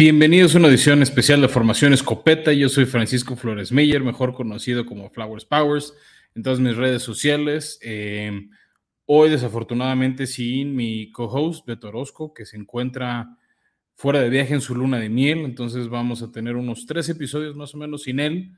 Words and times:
Bienvenidos 0.00 0.54
a 0.54 0.58
una 0.58 0.68
edición 0.68 1.02
especial 1.02 1.40
de 1.40 1.48
Formación 1.48 1.92
Escopeta. 1.92 2.52
Yo 2.52 2.68
soy 2.68 2.84
Francisco 2.84 3.34
Flores 3.34 3.72
Meyer, 3.72 4.00
mejor 4.00 4.32
conocido 4.32 4.86
como 4.86 5.10
Flowers 5.10 5.44
Powers 5.44 5.92
en 6.36 6.44
todas 6.44 6.60
mis 6.60 6.76
redes 6.76 7.02
sociales. 7.02 7.80
Eh, 7.82 8.30
hoy, 9.06 9.28
desafortunadamente, 9.28 10.28
sin 10.28 10.76
mi 10.76 11.10
co-host 11.10 11.66
Beto 11.66 11.88
Orozco, 11.88 12.32
que 12.32 12.46
se 12.46 12.56
encuentra 12.56 13.36
fuera 13.96 14.20
de 14.20 14.30
viaje 14.30 14.54
en 14.54 14.60
su 14.60 14.76
luna 14.76 15.00
de 15.00 15.08
miel. 15.08 15.40
Entonces, 15.40 15.88
vamos 15.88 16.22
a 16.22 16.30
tener 16.30 16.54
unos 16.54 16.86
tres 16.86 17.08
episodios 17.08 17.56
más 17.56 17.74
o 17.74 17.78
menos 17.78 18.04
sin 18.04 18.20
él. 18.20 18.52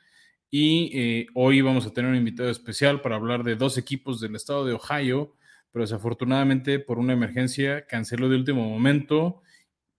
Y 0.50 0.90
eh, 0.92 1.26
hoy 1.32 1.62
vamos 1.62 1.86
a 1.86 1.94
tener 1.94 2.10
un 2.10 2.18
invitado 2.18 2.50
especial 2.50 3.00
para 3.00 3.16
hablar 3.16 3.44
de 3.44 3.56
dos 3.56 3.78
equipos 3.78 4.20
del 4.20 4.36
estado 4.36 4.66
de 4.66 4.74
Ohio, 4.74 5.34
pero 5.72 5.86
desafortunadamente, 5.86 6.80
por 6.80 6.98
una 6.98 7.14
emergencia, 7.14 7.86
canceló 7.86 8.28
de 8.28 8.36
último 8.36 8.68
momento 8.68 9.40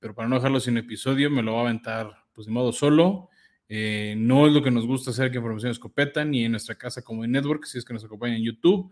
pero 0.02 0.16
para 0.16 0.28
no 0.28 0.36
dejarlo 0.36 0.60
sin 0.60 0.78
episodio, 0.78 1.30
me 1.30 1.44
lo 1.44 1.54
va 1.54 1.60
a 1.60 1.64
aventar, 1.66 2.26
pues 2.34 2.48
de 2.48 2.54
modo 2.54 2.73
solo. 2.73 3.30
Eh, 3.70 4.16
no 4.18 4.48
es 4.48 4.54
lo 4.54 4.64
que 4.64 4.72
nos 4.72 4.86
gusta 4.86 5.12
hacer 5.12 5.32
que 5.32 5.38
Información 5.38 5.72
Escopeta, 5.72 6.26
ni 6.26 6.44
en 6.44 6.52
nuestra 6.52 6.76
casa 6.76 7.04
como 7.04 7.24
en 7.24 7.32
Network, 7.32 7.64
si 7.66 7.77
es 7.77 7.86
que 7.86 7.94
nos 7.94 8.04
acompañan 8.04 8.38
en 8.38 8.44
YouTube. 8.44 8.91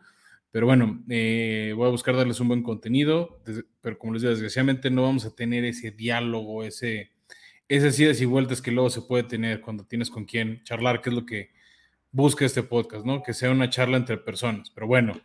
Pero 0.51 0.67
bueno, 0.67 1.03
eh, 1.09 1.73
voy 1.75 1.87
a 1.87 1.91
buscar 1.91 2.15
darles 2.15 2.39
un 2.39 2.47
buen 2.47 2.63
contenido, 2.63 3.41
pero 3.81 3.97
como 3.97 4.13
les 4.13 4.21
digo, 4.21 4.31
desgraciadamente 4.31 4.89
no 4.89 5.01
vamos 5.01 5.25
a 5.25 5.35
tener 5.35 5.65
ese 5.65 5.91
diálogo, 5.91 6.63
ese, 6.63 7.11
esas 7.67 7.99
idas 7.99 8.21
y 8.21 8.25
vueltas 8.25 8.61
que 8.61 8.71
luego 8.71 8.89
se 8.89 9.01
puede 9.01 9.23
tener 9.23 9.61
cuando 9.61 9.85
tienes 9.85 10.09
con 10.11 10.25
quién 10.25 10.63
charlar, 10.63 11.01
que 11.01 11.09
es 11.09 11.15
lo 11.15 11.25
que 11.25 11.51
busca 12.11 12.45
este 12.45 12.63
podcast, 12.63 13.05
¿no? 13.05 13.23
Que 13.23 13.33
sea 13.33 13.51
una 13.51 13.69
charla 13.69 13.97
entre 13.97 14.17
personas. 14.17 14.69
Pero 14.69 14.87
bueno, 14.87 15.19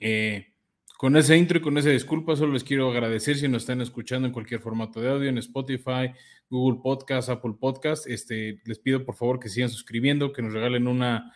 eh, 0.00 0.54
con 0.96 1.14
ese 1.16 1.36
intro 1.36 1.58
y 1.58 1.60
con 1.60 1.76
esa 1.76 1.90
disculpa, 1.90 2.36
solo 2.36 2.54
les 2.54 2.64
quiero 2.64 2.90
agradecer 2.90 3.36
si 3.36 3.48
nos 3.48 3.64
están 3.64 3.82
escuchando 3.82 4.26
en 4.26 4.32
cualquier 4.32 4.60
formato 4.60 5.00
de 5.00 5.10
audio, 5.10 5.28
en 5.28 5.36
Spotify, 5.38 6.12
Google 6.48 6.80
Podcast, 6.82 7.28
Apple 7.28 7.54
Podcast. 7.60 8.06
Este, 8.06 8.62
les 8.64 8.78
pido 8.78 9.04
por 9.04 9.14
favor 9.14 9.38
que 9.38 9.50
sigan 9.50 9.68
suscribiendo, 9.68 10.32
que 10.32 10.40
nos 10.40 10.54
regalen 10.54 10.88
una, 10.88 11.34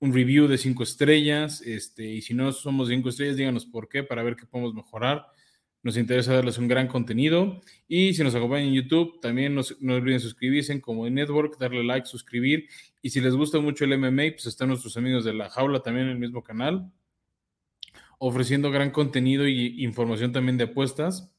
un 0.00 0.12
review 0.12 0.46
de 0.46 0.58
cinco 0.58 0.82
estrellas. 0.82 1.62
Este, 1.62 2.04
y 2.04 2.20
si 2.20 2.34
no 2.34 2.52
somos 2.52 2.88
cinco 2.88 3.08
estrellas, 3.08 3.38
díganos 3.38 3.64
por 3.64 3.88
qué, 3.88 4.02
para 4.02 4.22
ver 4.22 4.36
qué 4.36 4.44
podemos 4.44 4.74
mejorar. 4.74 5.24
Nos 5.82 5.96
interesa 5.96 6.34
darles 6.34 6.58
un 6.58 6.68
gran 6.68 6.86
contenido. 6.86 7.62
Y 7.86 8.12
si 8.12 8.22
nos 8.22 8.34
acompañan 8.34 8.68
en 8.68 8.74
YouTube, 8.74 9.20
también 9.22 9.54
no 9.54 9.94
olviden 9.94 10.20
suscribirse 10.20 10.78
como 10.82 11.06
en 11.06 11.14
Network, 11.14 11.56
darle 11.58 11.82
like, 11.82 12.06
suscribir. 12.06 12.68
Y 13.00 13.08
si 13.08 13.22
les 13.22 13.34
gusta 13.34 13.58
mucho 13.58 13.86
el 13.86 13.96
MMA, 13.96 14.32
pues 14.32 14.44
están 14.44 14.68
nuestros 14.68 14.98
amigos 14.98 15.24
de 15.24 15.32
La 15.32 15.48
Jaula 15.48 15.80
también 15.80 16.08
en 16.08 16.12
el 16.12 16.18
mismo 16.18 16.42
canal 16.44 16.92
ofreciendo 18.18 18.70
gran 18.70 18.90
contenido 18.90 19.46
y 19.46 19.82
información 19.82 20.32
también 20.32 20.58
de 20.58 20.64
apuestas 20.64 21.32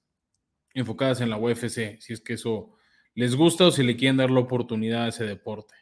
enfocadas 0.74 1.22
en 1.22 1.30
la 1.30 1.38
UFC, 1.38 2.00
si 2.00 2.14
es 2.14 2.22
que 2.22 2.34
eso 2.34 2.76
les 3.16 3.36
gusta 3.36 3.68
o 3.68 3.72
si 3.72 3.84
le 3.84 3.98
quieren 3.98 4.18
dar 4.18 4.32
la 4.32 4.40
oportunidad 4.40 5.06
a 5.06 5.08
ese 5.10 5.26
deporte. 5.26 5.76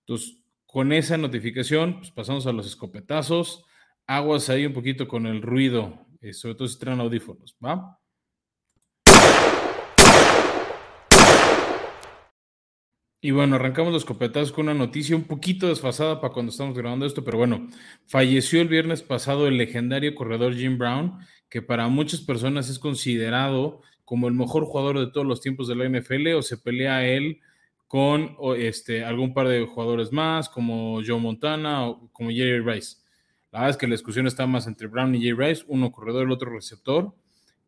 Entonces, 0.00 0.42
con 0.66 0.92
esa 0.92 1.16
notificación, 1.16 1.98
pues 1.98 2.10
pasamos 2.10 2.46
a 2.46 2.52
los 2.52 2.66
escopetazos. 2.66 3.64
Aguas 4.06 4.48
ahí 4.48 4.66
un 4.66 4.72
poquito 4.72 5.06
con 5.06 5.26
el 5.26 5.42
ruido, 5.42 6.06
eh, 6.20 6.32
sobre 6.32 6.54
todo 6.54 6.66
si 6.66 6.78
traen 6.78 7.00
audífonos, 7.00 7.56
¿va? 7.64 8.01
Y 13.24 13.30
bueno, 13.30 13.54
arrancamos 13.54 13.92
los 13.92 14.04
copetazos 14.04 14.50
con 14.50 14.64
una 14.64 14.74
noticia 14.74 15.14
un 15.14 15.22
poquito 15.22 15.68
desfasada 15.68 16.20
para 16.20 16.34
cuando 16.34 16.50
estamos 16.50 16.76
grabando 16.76 17.06
esto, 17.06 17.22
pero 17.22 17.38
bueno, 17.38 17.68
falleció 18.04 18.60
el 18.60 18.66
viernes 18.66 19.04
pasado 19.04 19.46
el 19.46 19.58
legendario 19.58 20.12
corredor 20.16 20.56
Jim 20.56 20.76
Brown, 20.76 21.20
que 21.48 21.62
para 21.62 21.86
muchas 21.86 22.20
personas 22.20 22.68
es 22.68 22.80
considerado 22.80 23.80
como 24.04 24.26
el 24.26 24.34
mejor 24.34 24.64
jugador 24.64 24.98
de 24.98 25.06
todos 25.06 25.24
los 25.24 25.40
tiempos 25.40 25.68
de 25.68 25.76
la 25.76 25.88
NFL 25.88 26.34
o 26.34 26.42
se 26.42 26.58
pelea 26.58 27.06
él 27.06 27.38
con 27.86 28.36
este, 28.56 29.04
algún 29.04 29.32
par 29.34 29.46
de 29.46 29.66
jugadores 29.66 30.10
más, 30.10 30.48
como 30.48 31.00
Joe 31.06 31.20
Montana 31.20 31.86
o 31.86 32.10
como 32.10 32.30
Jerry 32.30 32.58
Rice. 32.58 32.96
La 33.52 33.60
verdad 33.60 33.70
es 33.70 33.76
que 33.76 33.86
la 33.86 33.94
discusión 33.94 34.26
está 34.26 34.48
más 34.48 34.66
entre 34.66 34.88
Brown 34.88 35.14
y 35.14 35.22
Jerry 35.22 35.50
Rice, 35.50 35.64
uno 35.68 35.92
corredor, 35.92 36.26
el 36.26 36.32
otro 36.32 36.50
receptor 36.50 37.14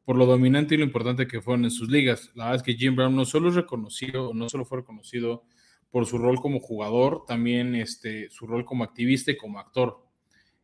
por 0.04 0.16
lo 0.16 0.26
dominante 0.26 0.74
y 0.74 0.78
lo 0.78 0.84
importante 0.84 1.26
que 1.26 1.40
fueron 1.40 1.64
en 1.64 1.70
sus 1.70 1.90
ligas. 1.90 2.30
La 2.34 2.44
verdad 2.44 2.56
es 2.56 2.62
que 2.62 2.74
Jim 2.74 2.94
Brown 2.94 3.16
no 3.16 3.24
solo 3.24 3.48
es 3.48 3.54
reconocido, 3.54 4.32
no 4.34 4.48
solo 4.48 4.64
fue 4.64 4.78
reconocido 4.78 5.44
por 5.90 6.06
su 6.06 6.18
rol 6.18 6.40
como 6.40 6.60
jugador, 6.60 7.24
también 7.26 7.74
este, 7.74 8.28
su 8.30 8.46
rol 8.46 8.64
como 8.64 8.84
activista 8.84 9.30
y 9.30 9.36
como 9.36 9.58
actor. 9.58 10.04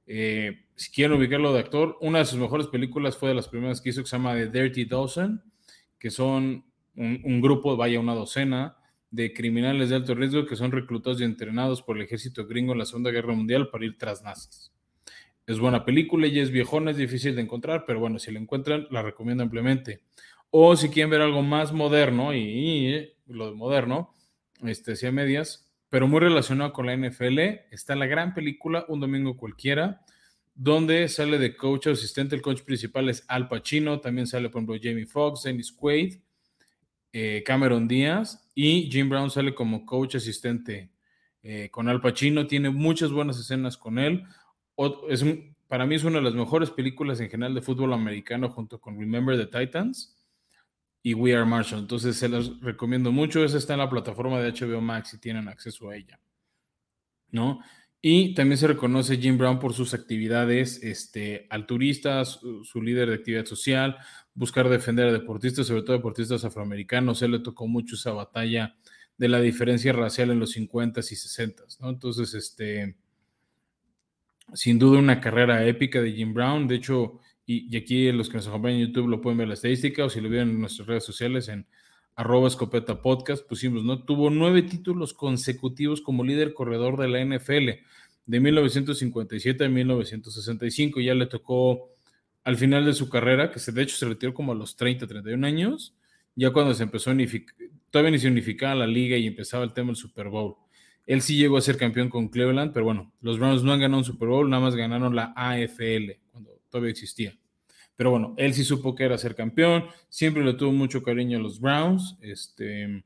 Eh, 0.06 0.66
si 0.74 0.90
quieren 0.90 1.16
ubicarlo 1.16 1.52
de 1.52 1.60
actor, 1.60 1.96
una 2.00 2.18
de 2.18 2.24
sus 2.24 2.38
mejores 2.38 2.66
películas 2.66 3.16
fue 3.16 3.28
de 3.30 3.36
las 3.36 3.48
primeras 3.48 3.80
que 3.80 3.90
hizo, 3.90 4.02
que 4.02 4.08
se 4.08 4.16
llama 4.16 4.34
The 4.34 4.48
Dirty 4.48 4.84
Dozen, 4.84 5.40
que 5.98 6.10
son 6.10 6.64
un, 6.96 7.20
un 7.24 7.40
grupo, 7.40 7.76
vaya 7.76 8.00
una 8.00 8.14
docena, 8.14 8.76
de 9.10 9.32
criminales 9.32 9.90
de 9.90 9.96
alto 9.96 10.14
riesgo 10.14 10.46
que 10.46 10.56
son 10.56 10.70
reclutados 10.70 11.20
y 11.20 11.24
entrenados 11.24 11.82
por 11.82 11.96
el 11.96 12.04
ejército 12.04 12.46
gringo 12.46 12.72
en 12.72 12.78
la 12.78 12.86
Segunda 12.86 13.10
Guerra 13.10 13.34
Mundial 13.34 13.68
para 13.70 13.84
ir 13.84 13.98
tras 13.98 14.22
nazis. 14.22 14.72
Es 15.50 15.58
buena 15.58 15.84
película 15.84 16.28
y 16.28 16.38
es 16.38 16.52
viejona, 16.52 16.92
es 16.92 16.96
difícil 16.96 17.34
de 17.34 17.42
encontrar, 17.42 17.82
pero 17.84 17.98
bueno, 17.98 18.20
si 18.20 18.30
la 18.30 18.38
encuentran, 18.38 18.86
la 18.92 19.02
recomiendo 19.02 19.42
ampliamente. 19.42 20.00
O 20.50 20.76
si 20.76 20.90
quieren 20.90 21.10
ver 21.10 21.22
algo 21.22 21.42
más 21.42 21.72
moderno, 21.72 22.32
y, 22.32 23.10
lo 23.26 23.50
de 23.50 23.56
moderno, 23.56 24.14
este, 24.62 24.94
sea 24.94 25.10
medias, 25.10 25.68
pero 25.88 26.06
muy 26.06 26.20
relacionado 26.20 26.72
con 26.72 26.86
la 26.86 26.96
NFL, 26.96 27.40
está 27.72 27.96
la 27.96 28.06
gran 28.06 28.32
película 28.32 28.84
Un 28.86 29.00
Domingo 29.00 29.36
Cualquiera, 29.36 30.04
donde 30.54 31.08
sale 31.08 31.36
de 31.36 31.56
coach 31.56 31.88
asistente, 31.88 32.36
el 32.36 32.42
coach 32.42 32.62
principal 32.62 33.08
es 33.08 33.24
Al 33.26 33.48
Pacino, 33.48 33.98
también 33.98 34.28
sale, 34.28 34.50
por 34.50 34.62
ejemplo, 34.62 34.76
Jamie 34.80 35.06
Foxx, 35.06 35.42
Dennis 35.42 35.72
Quaid, 35.72 36.14
eh, 37.12 37.42
Cameron 37.44 37.88
Díaz, 37.88 38.48
y 38.54 38.88
Jim 38.88 39.08
Brown 39.08 39.32
sale 39.32 39.52
como 39.52 39.84
coach 39.84 40.14
asistente 40.14 40.92
eh, 41.42 41.70
con 41.72 41.88
Al 41.88 42.00
Pacino, 42.00 42.46
tiene 42.46 42.70
muchas 42.70 43.10
buenas 43.10 43.36
escenas 43.40 43.76
con 43.76 43.98
él, 43.98 44.24
es 45.08 45.24
para 45.70 45.86
mí 45.86 45.94
es 45.94 46.02
una 46.02 46.18
de 46.18 46.24
las 46.24 46.34
mejores 46.34 46.70
películas 46.70 47.20
en 47.20 47.30
general 47.30 47.54
de 47.54 47.62
fútbol 47.62 47.92
americano 47.92 48.50
junto 48.50 48.80
con 48.80 48.98
Remember 48.98 49.36
the 49.36 49.46
Titans 49.46 50.16
y 51.00 51.14
We 51.14 51.32
Are 51.34 51.44
Marshall. 51.44 51.82
Entonces 51.82 52.16
se 52.16 52.28
las 52.28 52.60
recomiendo 52.60 53.12
mucho. 53.12 53.44
Esa 53.44 53.58
está 53.58 53.74
en 53.74 53.78
la 53.78 53.88
plataforma 53.88 54.40
de 54.40 54.50
HBO 54.52 54.80
Max 54.80 55.14
y 55.14 55.18
tienen 55.18 55.46
acceso 55.46 55.88
a 55.88 55.96
ella. 55.96 56.18
¿No? 57.30 57.60
Y 58.02 58.34
también 58.34 58.58
se 58.58 58.66
reconoce 58.66 59.18
Jim 59.18 59.36
Brown 59.36 59.58
por 59.58 59.74
sus 59.74 59.94
actividades 59.94 60.82
este, 60.82 61.46
alturistas, 61.50 62.40
su, 62.64 62.82
líder 62.82 63.10
de 63.10 63.16
actividad 63.16 63.44
social, 63.44 63.96
buscar 64.34 64.68
defender 64.68 65.08
a 65.08 65.12
deportistas, 65.12 65.66
sobre 65.66 65.82
todo 65.82 65.96
deportistas 65.96 66.44
afroamericanos. 66.44 67.20
Él 67.22 67.32
le 67.32 67.40
tocó 67.40 67.68
mucho 67.68 67.94
esa 67.94 68.12
batalla 68.12 68.74
de 69.18 69.28
la 69.28 69.40
diferencia 69.40 69.92
racial 69.92 70.30
en 70.30 70.40
los 70.40 70.56
50s 70.56 71.12
y 71.12 71.14
60s, 71.14 71.78
¿no? 71.80 71.90
Entonces, 71.90 72.32
este, 72.32 72.96
sin 74.54 74.78
duda 74.78 74.98
una 74.98 75.20
carrera 75.20 75.66
épica 75.66 76.00
de 76.00 76.12
Jim 76.12 76.34
Brown. 76.34 76.68
De 76.68 76.76
hecho, 76.76 77.20
y, 77.46 77.76
aquí 77.76 78.10
los 78.12 78.28
que 78.28 78.36
nos 78.36 78.46
acompañan 78.46 78.80
en 78.80 78.86
YouTube 78.88 79.08
lo 79.08 79.20
pueden 79.20 79.38
ver 79.38 79.48
la 79.48 79.54
estadística 79.54 80.04
o 80.04 80.10
si 80.10 80.20
lo 80.20 80.28
vieron 80.28 80.50
en 80.50 80.60
nuestras 80.60 80.86
redes 80.86 81.04
sociales 81.04 81.48
en 81.48 81.66
arroba 82.14 82.48
escopeta 82.48 83.02
podcast, 83.02 83.46
pusimos, 83.46 83.82
¿no? 83.82 84.04
Tuvo 84.04 84.30
nueve 84.30 84.62
títulos 84.62 85.14
consecutivos 85.14 86.00
como 86.00 86.24
líder 86.24 86.54
corredor 86.54 86.98
de 86.98 87.08
la 87.08 87.24
NFL 87.24 87.70
de 88.26 88.40
1957 88.40 89.64
a 89.64 89.68
1965. 89.68 91.00
Ya 91.00 91.14
le 91.14 91.26
tocó 91.26 91.90
al 92.44 92.56
final 92.56 92.84
de 92.84 92.94
su 92.94 93.08
carrera, 93.08 93.50
que 93.50 93.58
se, 93.58 93.72
de 93.72 93.82
hecho 93.82 93.96
se 93.96 94.06
retiró 94.06 94.34
como 94.34 94.52
a 94.52 94.54
los 94.54 94.76
30, 94.76 95.06
31 95.06 95.46
años, 95.46 95.94
ya 96.34 96.50
cuando 96.52 96.74
se 96.74 96.84
empezó 96.84 97.10
a 97.10 97.14
unificar, 97.14 97.54
todavía 97.90 98.12
ni 98.12 98.18
se 98.18 98.28
unificaba 98.28 98.74
la 98.74 98.86
liga 98.86 99.16
y 99.16 99.26
empezaba 99.26 99.64
el 99.64 99.72
tema 99.72 99.88
del 99.88 99.96
Super 99.96 100.28
Bowl. 100.28 100.56
Él 101.10 101.22
sí 101.22 101.36
llegó 101.36 101.56
a 101.56 101.60
ser 101.60 101.76
campeón 101.76 102.08
con 102.08 102.28
Cleveland, 102.28 102.72
pero 102.72 102.84
bueno, 102.84 103.12
los 103.20 103.36
Browns 103.36 103.64
no 103.64 103.72
han 103.72 103.80
ganado 103.80 103.98
un 103.98 104.04
Super 104.04 104.28
Bowl, 104.28 104.48
nada 104.48 104.62
más 104.62 104.76
ganaron 104.76 105.16
la 105.16 105.32
AFL 105.34 106.20
cuando 106.30 106.62
todavía 106.68 106.92
existía. 106.92 107.36
Pero 107.96 108.12
bueno, 108.12 108.32
él 108.36 108.54
sí 108.54 108.62
supo 108.62 108.94
que 108.94 109.06
era 109.06 109.18
ser 109.18 109.34
campeón, 109.34 109.86
siempre 110.08 110.44
le 110.44 110.54
tuvo 110.54 110.70
mucho 110.70 111.02
cariño 111.02 111.38
a 111.38 111.40
los 111.40 111.58
Browns, 111.58 112.16
este, 112.20 113.02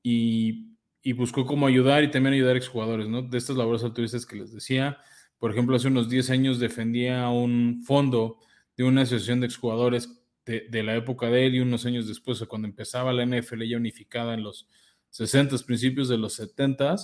y, 0.00 0.76
buscó 1.14 1.44
cómo 1.44 1.66
ayudar 1.66 2.04
y 2.04 2.10
también 2.12 2.34
ayudar 2.34 2.54
a 2.54 2.58
exjugadores, 2.58 3.08
¿no? 3.08 3.22
De 3.22 3.36
estas 3.36 3.56
labores 3.56 3.82
altruistas 3.82 4.24
que 4.24 4.36
les 4.36 4.52
decía. 4.52 4.98
Por 5.40 5.50
ejemplo, 5.50 5.74
hace 5.74 5.88
unos 5.88 6.08
10 6.08 6.30
años 6.30 6.60
defendía 6.60 7.28
un 7.30 7.82
fondo 7.84 8.38
de 8.76 8.84
una 8.84 9.02
asociación 9.02 9.40
de 9.40 9.46
exjugadores 9.46 10.22
de, 10.46 10.68
de 10.70 10.82
la 10.84 10.94
época 10.94 11.26
de 11.26 11.46
él 11.46 11.56
y 11.56 11.60
unos 11.60 11.84
años 11.84 12.06
después, 12.06 12.40
cuando 12.46 12.68
empezaba 12.68 13.12
la 13.12 13.26
NFL 13.26 13.64
ya 13.64 13.76
unificada 13.76 14.34
en 14.34 14.44
los 14.44 14.68
60, 15.10 15.58
principios 15.66 16.08
de 16.08 16.18
los 16.18 16.34
70, 16.34 16.96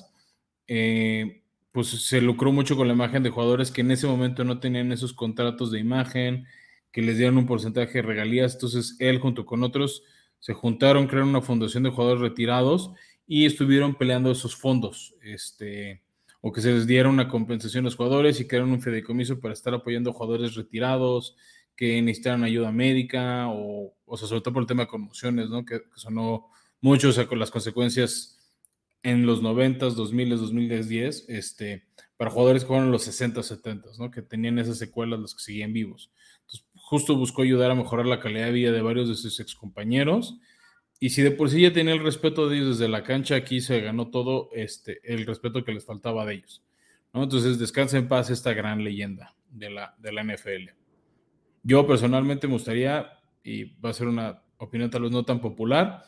eh, 0.72 1.42
pues 1.72 1.88
se 1.88 2.20
lucró 2.20 2.52
mucho 2.52 2.76
con 2.76 2.86
la 2.86 2.94
imagen 2.94 3.24
de 3.24 3.30
jugadores 3.30 3.72
que 3.72 3.80
en 3.80 3.90
ese 3.90 4.06
momento 4.06 4.44
no 4.44 4.60
tenían 4.60 4.92
esos 4.92 5.12
contratos 5.12 5.72
de 5.72 5.80
imagen, 5.80 6.46
que 6.92 7.02
les 7.02 7.18
dieron 7.18 7.38
un 7.38 7.46
porcentaje 7.46 7.94
de 7.94 8.02
regalías. 8.02 8.54
Entonces 8.54 8.96
él 9.00 9.18
junto 9.18 9.44
con 9.44 9.64
otros 9.64 10.04
se 10.38 10.54
juntaron, 10.54 11.08
crearon 11.08 11.30
una 11.30 11.42
fundación 11.42 11.82
de 11.82 11.90
jugadores 11.90 12.22
retirados 12.22 12.92
y 13.26 13.46
estuvieron 13.46 13.96
peleando 13.96 14.30
esos 14.30 14.54
fondos, 14.54 15.16
este, 15.22 16.04
o 16.40 16.52
que 16.52 16.60
se 16.60 16.72
les 16.72 16.86
diera 16.86 17.08
una 17.08 17.28
compensación 17.28 17.82
a 17.82 17.86
los 17.86 17.96
jugadores 17.96 18.38
y 18.38 18.46
crearon 18.46 18.70
un 18.70 18.80
fideicomiso 18.80 19.40
para 19.40 19.54
estar 19.54 19.74
apoyando 19.74 20.10
a 20.10 20.12
jugadores 20.12 20.54
retirados 20.54 21.36
que 21.74 22.00
necesitaran 22.00 22.44
ayuda 22.44 22.70
médica 22.70 23.48
o, 23.48 23.92
o 24.04 24.16
se 24.16 24.28
sobre 24.28 24.42
todo 24.42 24.54
por 24.54 24.62
el 24.62 24.68
tema 24.68 24.84
de 24.84 24.88
conmociones, 24.88 25.50
¿no? 25.50 25.64
Que, 25.64 25.80
que 25.80 25.96
sonó 25.96 26.46
muchos 26.80 27.18
con 27.26 27.40
las 27.40 27.50
consecuencias 27.50 28.39
en 29.02 29.26
los 29.26 29.42
90s, 29.42 29.94
2000, 29.94 30.30
2010, 30.30 31.26
este, 31.28 31.84
para 32.16 32.30
jugadores 32.30 32.62
que 32.62 32.68
fueron 32.68 32.86
en 32.86 32.92
los 32.92 33.04
60, 33.04 33.42
70, 33.42 33.88
¿no? 33.98 34.10
que 34.10 34.22
tenían 34.22 34.58
esas 34.58 34.78
secuelas 34.78 35.20
los 35.20 35.34
que 35.34 35.42
seguían 35.42 35.72
vivos. 35.72 36.10
Entonces, 36.40 36.66
justo 36.74 37.16
buscó 37.16 37.42
ayudar 37.42 37.70
a 37.70 37.74
mejorar 37.74 38.06
la 38.06 38.20
calidad 38.20 38.46
de 38.46 38.52
vida 38.52 38.72
de 38.72 38.82
varios 38.82 39.08
de 39.08 39.14
sus 39.14 39.40
excompañeros. 39.40 40.38
Y 40.98 41.10
si 41.10 41.22
de 41.22 41.30
por 41.30 41.48
sí 41.48 41.62
ya 41.62 41.72
tenía 41.72 41.94
el 41.94 42.02
respeto 42.02 42.48
de 42.48 42.56
ellos 42.56 42.78
desde 42.78 42.90
la 42.90 43.02
cancha, 43.02 43.36
aquí 43.36 43.62
se 43.62 43.80
ganó 43.80 44.10
todo 44.10 44.50
este, 44.52 45.00
el 45.04 45.24
respeto 45.24 45.64
que 45.64 45.72
les 45.72 45.86
faltaba 45.86 46.26
de 46.26 46.34
ellos. 46.34 46.62
¿no? 47.14 47.22
Entonces, 47.22 47.58
descansa 47.58 47.96
en 47.96 48.08
paz 48.08 48.28
esta 48.28 48.52
gran 48.52 48.84
leyenda 48.84 49.34
de 49.50 49.70
la, 49.70 49.94
de 49.98 50.12
la 50.12 50.22
NFL. 50.22 50.70
Yo 51.62 51.86
personalmente 51.86 52.46
me 52.46 52.54
gustaría, 52.54 53.06
y 53.42 53.64
va 53.80 53.90
a 53.90 53.94
ser 53.94 54.08
una 54.08 54.42
opinión 54.58 54.90
tal 54.90 55.02
vez 55.02 55.10
no 55.10 55.24
tan 55.24 55.40
popular, 55.40 56.04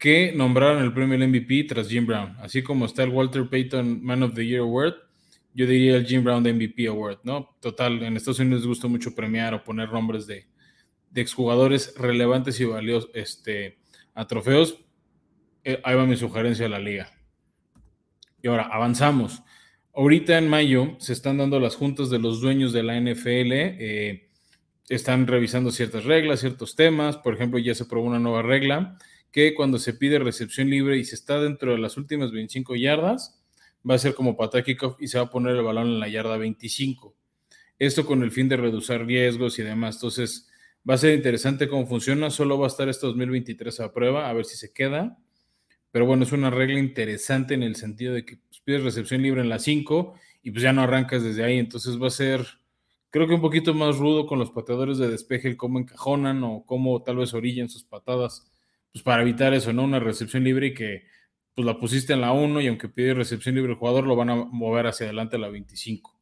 que 0.00 0.32
nombraron 0.32 0.82
el 0.82 0.94
premio 0.94 1.18
MVP 1.28 1.64
tras 1.64 1.90
Jim 1.90 2.06
Brown. 2.06 2.34
Así 2.40 2.62
como 2.62 2.86
está 2.86 3.02
el 3.02 3.10
Walter 3.10 3.46
Payton 3.48 4.02
Man 4.02 4.22
of 4.22 4.34
the 4.34 4.46
Year 4.46 4.62
Award, 4.62 4.94
yo 5.52 5.66
diría 5.66 5.96
el 5.96 6.06
Jim 6.06 6.24
Brown 6.24 6.42
de 6.42 6.54
MVP 6.54 6.86
Award, 6.88 7.18
¿no? 7.22 7.54
Total, 7.60 8.02
en 8.02 8.16
Estados 8.16 8.38
Unidos 8.38 8.60
les 8.60 8.66
gusta 8.66 8.88
mucho 8.88 9.14
premiar 9.14 9.52
o 9.52 9.62
poner 9.62 9.92
nombres 9.92 10.26
de, 10.26 10.46
exjugadores 11.14 11.94
relevantes 11.98 12.58
y 12.60 12.64
valiosos 12.64 13.10
este, 13.12 13.78
a 14.14 14.26
trofeos. 14.26 14.78
Eh, 15.64 15.78
ahí 15.84 15.94
va 15.94 16.06
mi 16.06 16.16
sugerencia 16.16 16.64
a 16.64 16.70
la 16.70 16.78
liga. 16.78 17.12
Y 18.42 18.48
ahora, 18.48 18.70
avanzamos. 18.72 19.42
Ahorita 19.94 20.38
en 20.38 20.48
mayo 20.48 20.96
se 20.98 21.12
están 21.12 21.36
dando 21.36 21.60
las 21.60 21.76
juntas 21.76 22.08
de 22.08 22.20
los 22.20 22.40
dueños 22.40 22.72
de 22.72 22.82
la 22.82 22.98
NFL. 22.98 23.52
Eh, 23.52 24.30
están 24.88 25.26
revisando 25.26 25.70
ciertas 25.70 26.04
reglas, 26.04 26.40
ciertos 26.40 26.74
temas. 26.74 27.18
Por 27.18 27.34
ejemplo, 27.34 27.58
ya 27.58 27.74
se 27.74 27.82
aprobó 27.82 28.06
una 28.06 28.18
nueva 28.18 28.40
regla 28.40 28.96
que 29.32 29.54
cuando 29.54 29.78
se 29.78 29.94
pide 29.94 30.18
recepción 30.18 30.68
libre 30.70 30.98
y 30.98 31.04
se 31.04 31.14
está 31.14 31.40
dentro 31.40 31.72
de 31.72 31.78
las 31.78 31.96
últimas 31.96 32.32
25 32.32 32.76
yardas, 32.76 33.40
va 33.88 33.94
a 33.94 33.98
ser 33.98 34.14
como 34.14 34.36
patada 34.36 34.64
y 34.98 35.08
se 35.08 35.18
va 35.18 35.24
a 35.24 35.30
poner 35.30 35.56
el 35.56 35.62
balón 35.62 35.86
en 35.86 36.00
la 36.00 36.08
yarda 36.08 36.36
25. 36.36 37.14
Esto 37.78 38.04
con 38.04 38.22
el 38.22 38.30
fin 38.30 38.48
de 38.48 38.56
reducir 38.56 39.04
riesgos 39.06 39.58
y 39.58 39.62
demás. 39.62 39.96
Entonces, 39.96 40.50
va 40.88 40.94
a 40.94 40.98
ser 40.98 41.14
interesante 41.14 41.68
cómo 41.68 41.86
funciona. 41.86 42.30
Solo 42.30 42.58
va 42.58 42.66
a 42.66 42.68
estar 42.68 42.88
este 42.88 43.06
2023 43.06 43.80
a 43.80 43.92
prueba, 43.92 44.28
a 44.28 44.32
ver 44.32 44.44
si 44.44 44.56
se 44.56 44.72
queda. 44.72 45.16
Pero 45.90 46.06
bueno, 46.06 46.24
es 46.24 46.32
una 46.32 46.50
regla 46.50 46.78
interesante 46.78 47.54
en 47.54 47.62
el 47.62 47.76
sentido 47.76 48.14
de 48.14 48.24
que 48.24 48.36
pues, 48.36 48.60
pides 48.60 48.82
recepción 48.82 49.22
libre 49.22 49.40
en 49.40 49.48
la 49.48 49.58
5 49.58 50.14
y 50.42 50.50
pues 50.50 50.62
ya 50.62 50.72
no 50.72 50.82
arrancas 50.82 51.22
desde 51.22 51.42
ahí. 51.42 51.58
Entonces 51.58 52.00
va 52.00 52.08
a 52.08 52.10
ser, 52.10 52.46
creo 53.10 53.26
que 53.26 53.34
un 53.34 53.40
poquito 53.40 53.74
más 53.74 53.96
rudo 53.96 54.26
con 54.26 54.38
los 54.38 54.50
pateadores 54.50 54.98
de 54.98 55.08
despeje, 55.08 55.48
el 55.48 55.56
cómo 55.56 55.78
encajonan 55.78 56.44
o 56.44 56.64
cómo 56.66 57.02
tal 57.02 57.16
vez 57.16 57.34
orillan 57.34 57.68
sus 57.68 57.84
patadas 57.84 58.50
pues 58.92 59.02
para 59.02 59.22
evitar 59.22 59.54
eso, 59.54 59.72
¿no? 59.72 59.84
Una 59.84 60.00
recepción 60.00 60.44
libre 60.44 60.68
y 60.68 60.74
que 60.74 61.04
pues 61.54 61.66
la 61.66 61.78
pusiste 61.78 62.12
en 62.12 62.20
la 62.20 62.32
1 62.32 62.60
y 62.60 62.68
aunque 62.68 62.88
pide 62.88 63.14
recepción 63.14 63.54
libre 63.54 63.72
el 63.72 63.78
jugador 63.78 64.06
lo 64.06 64.16
van 64.16 64.30
a 64.30 64.36
mover 64.36 64.86
hacia 64.86 65.06
adelante 65.06 65.36
a 65.36 65.40
la 65.40 65.48
25. 65.48 66.18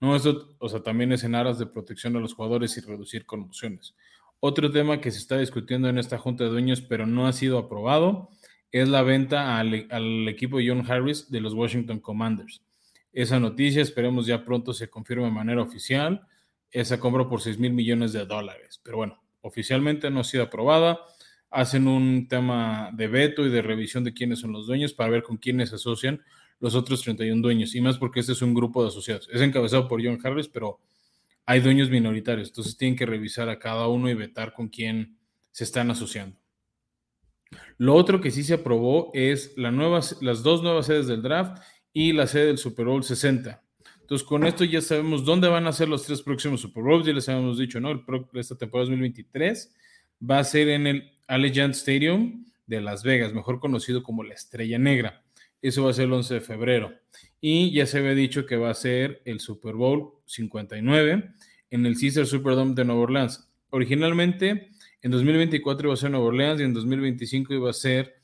No, 0.00 0.14
eso, 0.14 0.54
o 0.58 0.68
sea, 0.68 0.82
también 0.82 1.12
es 1.12 1.24
en 1.24 1.34
aras 1.34 1.58
de 1.58 1.66
protección 1.66 2.12
de 2.12 2.20
los 2.20 2.34
jugadores 2.34 2.76
y 2.76 2.80
reducir 2.80 3.24
conmociones. 3.24 3.94
Otro 4.40 4.70
tema 4.70 5.00
que 5.00 5.10
se 5.10 5.18
está 5.18 5.38
discutiendo 5.38 5.88
en 5.88 5.98
esta 5.98 6.18
junta 6.18 6.44
de 6.44 6.50
dueños, 6.50 6.82
pero 6.82 7.06
no 7.06 7.26
ha 7.26 7.32
sido 7.32 7.58
aprobado, 7.58 8.28
es 8.70 8.88
la 8.88 9.02
venta 9.02 9.58
al, 9.58 9.86
al 9.90 10.28
equipo 10.28 10.58
John 10.64 10.84
Harris 10.86 11.30
de 11.30 11.40
los 11.40 11.54
Washington 11.54 12.00
Commanders. 12.00 12.62
Esa 13.12 13.40
noticia, 13.40 13.80
esperemos 13.80 14.26
ya 14.26 14.44
pronto 14.44 14.74
se 14.74 14.90
confirme 14.90 15.24
de 15.24 15.30
manera 15.30 15.62
oficial. 15.62 16.26
Esa 16.70 17.00
compra 17.00 17.26
por 17.26 17.40
6 17.40 17.58
mil 17.58 17.72
millones 17.72 18.12
de 18.12 18.26
dólares. 18.26 18.78
Pero 18.82 18.98
bueno, 18.98 19.22
oficialmente 19.40 20.10
no 20.10 20.20
ha 20.20 20.24
sido 20.24 20.44
aprobada 20.44 21.00
hacen 21.56 21.88
un 21.88 22.28
tema 22.28 22.90
de 22.92 23.08
veto 23.08 23.46
y 23.46 23.50
de 23.50 23.62
revisión 23.62 24.04
de 24.04 24.12
quiénes 24.12 24.40
son 24.40 24.52
los 24.52 24.66
dueños 24.66 24.92
para 24.92 25.08
ver 25.08 25.22
con 25.22 25.38
quiénes 25.38 25.70
se 25.70 25.76
asocian 25.76 26.22
los 26.60 26.74
otros 26.74 27.00
31 27.00 27.40
dueños. 27.40 27.74
Y 27.74 27.80
más 27.80 27.96
porque 27.96 28.20
este 28.20 28.32
es 28.32 28.42
un 28.42 28.52
grupo 28.52 28.82
de 28.82 28.88
asociados. 28.88 29.26
Es 29.32 29.40
encabezado 29.40 29.88
por 29.88 30.04
John 30.04 30.18
Harris, 30.22 30.48
pero 30.48 30.80
hay 31.46 31.60
dueños 31.60 31.88
minoritarios. 31.88 32.48
Entonces 32.48 32.76
tienen 32.76 32.94
que 32.94 33.06
revisar 33.06 33.48
a 33.48 33.58
cada 33.58 33.88
uno 33.88 34.10
y 34.10 34.14
vetar 34.14 34.52
con 34.52 34.68
quién 34.68 35.16
se 35.50 35.64
están 35.64 35.90
asociando. 35.90 36.36
Lo 37.78 37.94
otro 37.94 38.20
que 38.20 38.30
sí 38.30 38.44
se 38.44 38.54
aprobó 38.54 39.10
es 39.14 39.54
la 39.56 39.70
las 39.70 40.42
dos 40.42 40.62
nuevas 40.62 40.84
sedes 40.84 41.06
del 41.06 41.22
draft 41.22 41.62
y 41.90 42.12
la 42.12 42.26
sede 42.26 42.48
del 42.48 42.58
Super 42.58 42.84
Bowl 42.84 43.02
60. 43.02 43.62
Entonces, 44.02 44.26
con 44.26 44.46
esto 44.46 44.62
ya 44.64 44.82
sabemos 44.82 45.24
dónde 45.24 45.48
van 45.48 45.66
a 45.66 45.72
ser 45.72 45.88
los 45.88 46.04
tres 46.04 46.20
próximos 46.20 46.60
Super 46.60 46.82
Bowls. 46.82 47.06
Ya 47.06 47.14
les 47.14 47.26
habíamos 47.30 47.56
dicho, 47.56 47.80
¿no? 47.80 47.90
El 47.90 48.04
esta 48.34 48.56
temporada 48.56 48.90
2023 48.90 49.74
va 50.30 50.38
a 50.38 50.44
ser 50.44 50.68
en 50.68 50.86
el 50.86 51.15
Allegiant 51.26 51.74
Stadium 51.74 52.46
de 52.66 52.80
Las 52.80 53.02
Vegas, 53.02 53.32
mejor 53.32 53.60
conocido 53.60 54.02
como 54.02 54.22
la 54.22 54.34
Estrella 54.34 54.78
Negra. 54.78 55.24
Eso 55.62 55.84
va 55.84 55.90
a 55.90 55.94
ser 55.94 56.06
el 56.06 56.12
11 56.12 56.34
de 56.34 56.40
febrero. 56.40 56.94
Y 57.40 57.72
ya 57.72 57.86
se 57.86 57.98
había 57.98 58.14
dicho 58.14 58.46
que 58.46 58.56
va 58.56 58.70
a 58.70 58.74
ser 58.74 59.22
el 59.24 59.40
Super 59.40 59.74
Bowl 59.74 60.12
59 60.26 61.30
en 61.70 61.86
el 61.86 61.98
Caesar 61.98 62.26
Superdome 62.26 62.74
de 62.74 62.84
Nueva 62.84 63.02
Orleans. 63.02 63.48
Originalmente, 63.70 64.70
en 65.02 65.10
2024 65.10 65.88
iba 65.88 65.94
a 65.94 65.96
ser 65.96 66.10
Nueva 66.10 66.26
Orleans 66.26 66.60
y 66.60 66.64
en 66.64 66.74
2025 66.74 67.54
iba 67.54 67.70
a 67.70 67.72
ser 67.72 68.14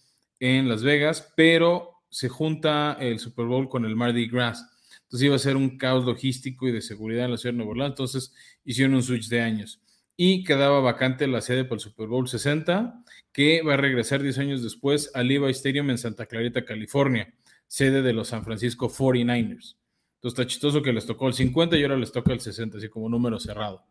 en 0.40 0.68
Las 0.68 0.82
Vegas, 0.82 1.32
pero 1.36 2.02
se 2.08 2.28
junta 2.28 2.96
el 3.00 3.18
Super 3.18 3.46
Bowl 3.46 3.68
con 3.68 3.84
el 3.84 3.96
Mardi 3.96 4.28
Gras. 4.28 4.68
Entonces 5.04 5.26
iba 5.26 5.36
a 5.36 5.40
ser 5.40 5.56
un 5.56 5.76
caos 5.76 6.04
logístico 6.04 6.68
y 6.68 6.72
de 6.72 6.80
seguridad 6.80 7.24
en 7.24 7.32
la 7.32 7.36
ciudad 7.36 7.52
de 7.52 7.58
Nueva 7.58 7.72
Orleans. 7.72 7.92
Entonces 7.92 8.34
hicieron 8.64 8.94
un 8.94 9.02
switch 9.02 9.28
de 9.28 9.40
años 9.40 9.81
y 10.24 10.44
quedaba 10.44 10.78
vacante 10.78 11.26
la 11.26 11.40
sede 11.40 11.64
para 11.64 11.74
el 11.74 11.80
Super 11.80 12.06
Bowl 12.06 12.28
60, 12.28 13.02
que 13.32 13.60
va 13.62 13.74
a 13.74 13.76
regresar 13.76 14.22
10 14.22 14.38
años 14.38 14.62
después 14.62 15.10
al 15.14 15.26
Levi 15.26 15.50
Stadium 15.50 15.90
en 15.90 15.98
Santa 15.98 16.26
Clarita, 16.26 16.64
California, 16.64 17.34
sede 17.66 18.02
de 18.02 18.12
los 18.12 18.28
San 18.28 18.44
Francisco 18.44 18.88
49ers. 18.88 19.74
Entonces 20.14 20.38
está 20.38 20.46
chistoso 20.46 20.80
que 20.80 20.92
les 20.92 21.06
tocó 21.06 21.26
el 21.26 21.34
50 21.34 21.76
y 21.76 21.82
ahora 21.82 21.96
les 21.96 22.12
toca 22.12 22.32
el 22.32 22.38
60, 22.38 22.78
así 22.78 22.88
como 22.88 23.08
número 23.08 23.40
cerrado. 23.40 23.84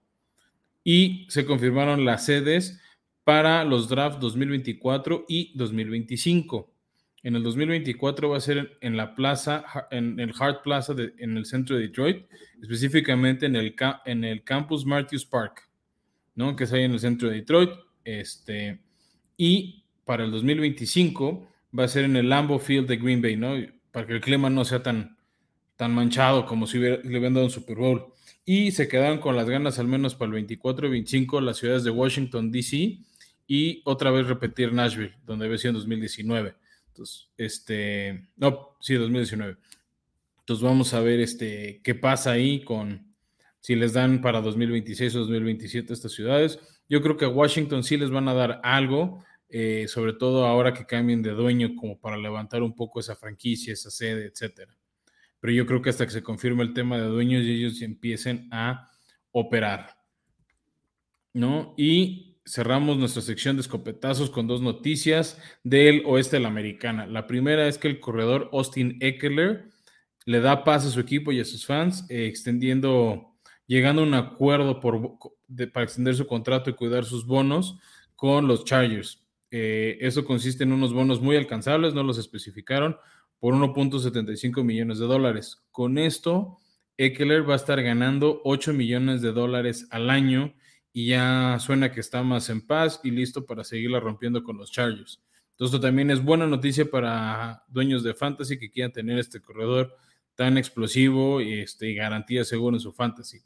Y 0.86 1.28
se 1.28 1.44
confirmaron 1.44 2.06
las 2.06 2.24
sedes 2.24 2.80
para 3.26 3.66
los 3.66 3.90
drafts 3.90 4.22
2024 4.22 5.26
y 5.28 5.52
2025. 5.58 6.74
En 7.24 7.36
el 7.36 7.44
2024 7.44 8.30
va 8.30 8.38
a 8.38 8.40
ser 8.40 8.78
en 8.80 8.96
la 8.96 9.16
plaza, 9.16 9.66
en 9.92 10.18
el 10.18 10.32
Hart 10.40 10.64
Plaza 10.64 10.96
en 11.18 11.36
el 11.36 11.46
centro 11.46 11.76
de 11.76 11.82
Detroit, 11.82 12.26
específicamente 12.62 13.48
en 13.48 13.58
el, 13.58 13.76
en 14.06 14.24
el 14.24 14.46
campus 14.46 14.86
Matthews 14.86 15.26
Park. 15.26 15.71
¿No? 16.36 16.56
Que 16.56 16.66
es 16.66 16.74
ahí 16.74 16.84
en 16.84 16.92
el 16.92 17.00
centro 17.00 17.30
de 17.30 17.36
Detroit. 17.36 17.72
Este, 18.04 18.80
y 19.38 19.84
para 20.06 20.24
el 20.24 20.32
2025 20.32 21.48
va 21.78 21.86
a 21.86 21.88
ser 21.88 22.06
en 22.06 22.16
el 22.16 22.30
Lambeau 22.30 22.60
Field 22.60 22.88
de 22.88 22.98
Green 22.98 23.22
Bay, 23.22 23.36
¿no? 23.36 23.56
Para 23.92 24.08
que 24.08 24.14
el 24.14 24.22
clima 24.22 24.50
no 24.50 24.66
sea 24.66 24.84
tan, 24.84 25.18
tan 25.76 25.94
manchado 25.94 26.46
como 26.46 26.68
si 26.68 26.80
le 26.80 27.00
hubieran 27.04 27.34
dado 27.34 27.46
un 27.46 27.52
Super 27.52 27.78
Bowl. 27.78 28.06
Y 28.46 28.72
se 28.72 28.88
quedaron 28.88 29.20
con 29.20 29.36
las 29.36 29.50
ganas 29.50 29.80
al 29.80 29.88
menos 29.88 30.16
para 30.16 30.28
el 30.28 30.34
24 30.34 30.88
y 30.88 30.92
25 30.92 31.42
las 31.42 31.58
ciudades 31.58 31.84
de 31.84 31.92
Washington, 31.92 32.52
D.C. 32.52 32.98
y 33.48 33.82
otra 33.86 34.12
vez 34.12 34.28
repetir 34.28 34.74
Nashville, 34.74 35.16
donde 35.26 35.46
había 35.46 35.58
sido 35.58 35.70
en 35.70 35.76
2019. 35.76 36.56
Entonces, 36.88 37.30
este, 37.38 38.28
no, 38.36 38.76
sí, 38.80 38.96
2019. 38.96 39.58
Entonces 40.40 40.64
vamos 40.64 40.94
a 40.94 41.00
ver 41.02 41.20
este, 41.20 41.82
qué 41.84 41.96
pasa 41.96 42.32
ahí 42.32 42.64
con, 42.64 43.11
si 43.62 43.76
les 43.76 43.94
dan 43.94 44.22
para 44.22 44.42
2026 44.42 45.16
o 45.16 45.20
2027 45.20 45.94
estas 45.94 46.12
ciudades. 46.12 46.60
Yo 46.90 47.02
creo 47.02 47.16
que 47.16 47.26
a 47.26 47.30
Washington 47.30 47.84
sí 47.84 47.96
les 47.96 48.10
van 48.10 48.28
a 48.28 48.34
dar 48.34 48.60
algo, 48.64 49.24
eh, 49.50 49.86
sobre 49.88 50.14
todo 50.14 50.46
ahora 50.46 50.74
que 50.74 50.86
cambien 50.86 51.22
de 51.22 51.32
dueño, 51.32 51.76
como 51.76 52.00
para 52.00 52.18
levantar 52.18 52.64
un 52.64 52.76
poco 52.76 53.00
esa 53.00 53.16
franquicia, 53.16 53.74
esa 53.74 53.92
sede, 53.92 54.26
etcétera. 54.26 54.76
Pero 55.40 55.54
yo 55.54 55.66
creo 55.66 55.82
que 55.82 55.92
hasta 55.92 56.06
que 56.06 56.12
se 56.12 56.24
confirme 56.24 56.64
el 56.64 56.74
tema 56.74 56.98
de 56.98 57.06
dueños 57.06 57.44
y 57.44 57.52
ellos 57.52 57.82
empiecen 57.82 58.50
a 58.52 58.90
operar. 59.32 59.96
¿No? 61.34 61.74
Y 61.78 62.40
cerramos 62.46 62.98
nuestra 62.98 63.22
sección 63.22 63.56
de 63.56 63.62
escopetazos 63.62 64.30
con 64.30 64.48
dos 64.48 64.62
noticias 64.62 65.40
del 65.64 66.04
oeste 66.06 66.38
de 66.38 66.42
la 66.42 66.50
americana. 66.50 67.06
La 67.06 67.28
primera 67.28 67.68
es 67.68 67.78
que 67.78 67.88
el 67.88 68.00
corredor 68.00 68.50
Austin 68.52 68.98
Eckler 69.00 69.70
le 70.26 70.40
da 70.42 70.64
paz 70.64 70.86
a 70.86 70.90
su 70.90 71.00
equipo 71.00 71.32
y 71.32 71.40
a 71.40 71.46
sus 71.46 71.66
fans, 71.66 72.06
eh, 72.10 72.26
extendiendo 72.26 73.31
llegando 73.68 74.02
a 74.02 74.06
un 74.06 74.14
acuerdo 74.14 74.80
para 74.80 75.84
extender 75.84 76.16
su 76.16 76.28
contrato 76.28 76.70
y 76.70 76.74
cuidar 76.74 77.06
sus 77.06 77.26
bonos 77.26 77.78
con 78.16 78.48
los 78.48 78.66
Chargers. 78.66 79.24
Eh, 79.50 79.98
eso 80.02 80.26
consiste 80.26 80.64
en 80.64 80.72
unos 80.72 80.94
bonos 80.94 81.22
muy 81.22 81.36
alcanzables, 81.36 81.94
no 81.94 82.04
los 82.04 82.18
especificaron, 82.18 82.98
por 83.40 83.54
1.75 83.54 84.64
millones 84.64 85.00
de 85.00 85.08
dólares. 85.08 85.64
Con 85.72 85.98
esto, 85.98 86.60
Eckler 86.98 87.50
va 87.50 87.54
a 87.54 87.58
estar 87.58 87.82
ganando 87.82 88.42
8 88.44 88.74
millones 88.74 89.22
de 89.22 89.32
dólares 89.32 89.88
al 89.90 90.10
año 90.10 90.54
y 90.94 91.08
ya 91.08 91.58
suena 91.60 91.92
que 91.92 92.00
está 92.00 92.24
más 92.24 92.50
en 92.50 92.66
paz 92.66 93.00
y 93.04 93.12
listo 93.12 93.46
para 93.46 93.64
seguirla 93.64 94.00
rompiendo 94.00 94.44
con 94.44 94.58
los 94.58 94.72
Chargers. 94.72 95.22
Entonces, 95.52 95.76
esto 95.76 95.80
también 95.80 96.12
es 96.12 96.24
buena 96.24 96.48
noticia 96.48 96.90
para 96.90 97.64
dueños 97.68 98.04
de 98.04 98.14
fantasy 98.14 98.58
que 98.58 98.70
quieran 98.70 98.92
tener 98.92 99.18
este 99.18 99.42
corredor 99.42 99.96
tan 100.36 100.58
explosivo 100.58 101.42
y, 101.42 101.60
este, 101.60 101.90
y 101.90 101.96
garantía 101.96 102.44
seguro 102.44 102.76
en 102.76 102.82
su 102.82 102.94
fantasy. 102.94 103.42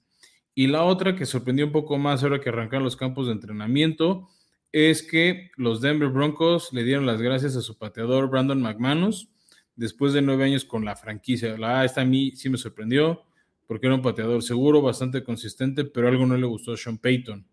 Y 0.55 0.67
la 0.67 0.83
otra 0.83 1.15
que 1.15 1.25
sorprendió 1.25 1.65
un 1.65 1.73
poco 1.73 1.97
más 1.97 2.23
ahora 2.23 2.39
que 2.39 2.49
arrancaron 2.49 2.85
los 2.85 2.95
campos 2.95 3.27
de 3.27 3.33
entrenamiento 3.33 4.29
es 4.71 5.03
que 5.03 5.51
los 5.57 5.81
Denver 5.81 6.09
Broncos 6.09 6.71
le 6.71 6.83
dieron 6.83 7.05
las 7.05 7.21
gracias 7.21 7.55
a 7.57 7.61
su 7.61 7.77
pateador 7.77 8.29
Brandon 8.29 8.61
McManus 8.61 9.29
después 9.75 10.13
de 10.13 10.21
nueve 10.21 10.45
años 10.45 10.63
con 10.63 10.85
la 10.85 10.95
franquicia. 10.95 11.57
La 11.57 11.83
esta 11.83 12.01
a 12.01 12.05
mí 12.05 12.31
sí 12.35 12.49
me 12.49 12.57
sorprendió 12.57 13.23
porque 13.67 13.87
era 13.87 13.95
un 13.95 14.01
pateador 14.01 14.43
seguro, 14.43 14.81
bastante 14.81 15.23
consistente, 15.23 15.85
pero 15.85 16.07
algo 16.07 16.25
no 16.25 16.37
le 16.37 16.45
gustó 16.45 16.73
a 16.73 16.77
Sean 16.77 16.97
Payton. 16.97 17.45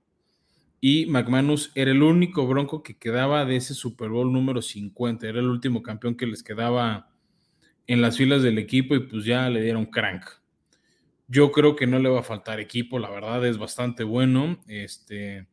Y 0.81 1.07
McManus 1.07 1.71
era 1.75 1.91
el 1.91 2.03
único 2.03 2.47
bronco 2.47 2.83
que 2.83 2.99
quedaba 2.99 3.45
de 3.45 3.57
ese 3.57 3.75
Super 3.75 4.11
Bowl 4.11 4.33
número 4.33 4.61
50. 4.61 5.29
Era 5.29 5.39
el 5.41 5.47
último 5.47 5.83
campeón 5.83 6.17
que 6.17 6.27
les 6.27 6.43
quedaba 6.43 7.09
en 7.87 8.03
las 8.03 8.17
filas 8.17 8.43
del 8.43 8.59
equipo 8.59 8.95
y 8.95 9.01
pues 9.01 9.25
ya 9.25 9.49
le 9.49 9.63
dieron 9.63 9.87
crank. 9.87 10.25
Yo 11.33 11.51
creo 11.51 11.75
que 11.77 11.87
no 11.87 11.99
le 11.99 12.11
va 12.11 12.21
a 12.21 12.23
faltar 12.23 12.61
equipo, 12.61 12.99
la 12.99 13.09
verdad 13.09 13.43
es 13.47 13.57
bastante 13.57 14.05
bueno. 14.05 14.61
Este, 14.69 15.49